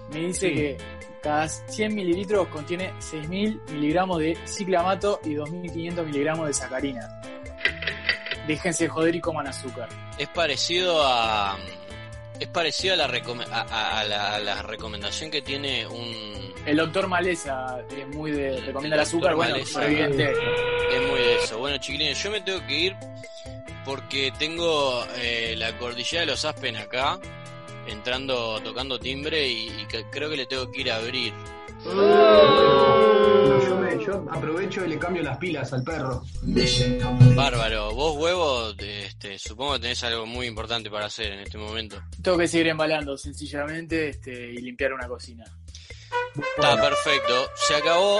Me 0.09 0.19
dice 0.21 0.47
Sí. 0.47 0.55
que 0.55 0.77
cada 1.21 1.49
100 1.49 1.93
mililitros 1.93 2.47
contiene 2.47 2.93
6.000 3.01 3.59
miligramos 3.69 4.19
de 4.19 4.37
ciclamato 4.45 5.19
y 5.25 5.33
2.500 5.35 6.05
miligramos 6.05 6.47
de 6.47 6.53
sacarina. 6.53 7.09
Déjense 8.47 8.87
joder 8.87 9.13
y 9.15 9.19
coman 9.19 9.47
azúcar. 9.47 9.89
Es 10.17 10.29
parecido 10.29 11.01
a. 11.05 11.57
Es 12.39 12.47
parecido 12.47 12.93
a 12.93 12.97
la, 12.97 13.07
recome- 13.09 13.47
a, 13.51 13.63
a- 13.63 13.99
a 13.99 14.03
la, 14.05 14.35
a 14.35 14.39
la 14.39 14.61
recomendación 14.61 15.29
que 15.29 15.41
tiene 15.41 15.85
un. 15.87 16.53
El 16.65 16.77
doctor 16.77 17.07
Maleza 17.09 17.79
es 17.97 18.07
muy 18.15 18.31
de... 18.31 18.61
recomienda 18.61 18.95
el 18.95 19.01
El 19.01 19.07
azúcar, 19.07 19.35
bueno, 19.35 19.51
Maleza. 19.55 19.85
Es 19.85 21.01
muy 21.09 21.19
de 21.19 21.35
eso. 21.43 21.57
Bueno, 21.59 21.77
chiquilines, 21.79 22.23
yo 22.23 22.31
me 22.31 22.39
tengo 22.41 22.65
que 22.67 22.73
ir 22.79 22.95
porque 23.87 24.31
tengo 24.37 25.03
eh, 25.15 25.55
la 25.57 25.75
cordillera 25.77 26.21
de 26.21 26.27
los 26.27 26.43
Aspen 26.45 26.75
acá, 26.75 27.17
entrando, 27.87 28.59
tocando 28.61 28.99
timbre 28.99 29.47
y, 29.47 29.67
y 29.69 29.85
que- 29.87 30.03
creo 30.11 30.29
que 30.29 30.35
le 30.37 30.45
tengo 30.45 30.69
que 30.69 30.81
ir 30.81 30.91
a 30.91 30.97
abrir. 30.97 31.33
Bueno, 31.85 33.63
yo, 33.65 33.75
me- 33.77 34.05
yo 34.05 34.25
aprovecho 34.31 34.83
y 34.85 34.89
le 34.89 34.99
cambio 34.99 35.23
las 35.23 35.37
pilas 35.37 35.71
al 35.73 35.83
perro. 35.83 36.23
Bárbaro, 37.35 37.91
vos 37.93 38.17
huevos, 38.17 38.75
este, 38.79 39.39
supongo 39.39 39.73
que 39.73 39.79
tenés 39.79 40.03
algo 40.03 40.25
muy 40.25 40.47
importante 40.47 40.89
para 40.89 41.05
hacer 41.05 41.31
en 41.33 41.39
este 41.39 41.57
momento. 41.57 42.01
Tengo 42.21 42.37
que 42.37 42.47
seguir 42.47 42.67
embalando 42.67 43.17
sencillamente 43.17 44.09
este, 44.09 44.51
y 44.51 44.57
limpiar 44.57 44.93
una 44.93 45.07
cocina. 45.07 45.45
Está 46.57 46.81
perfecto, 46.81 47.47
se 47.55 47.75
acabó. 47.75 48.19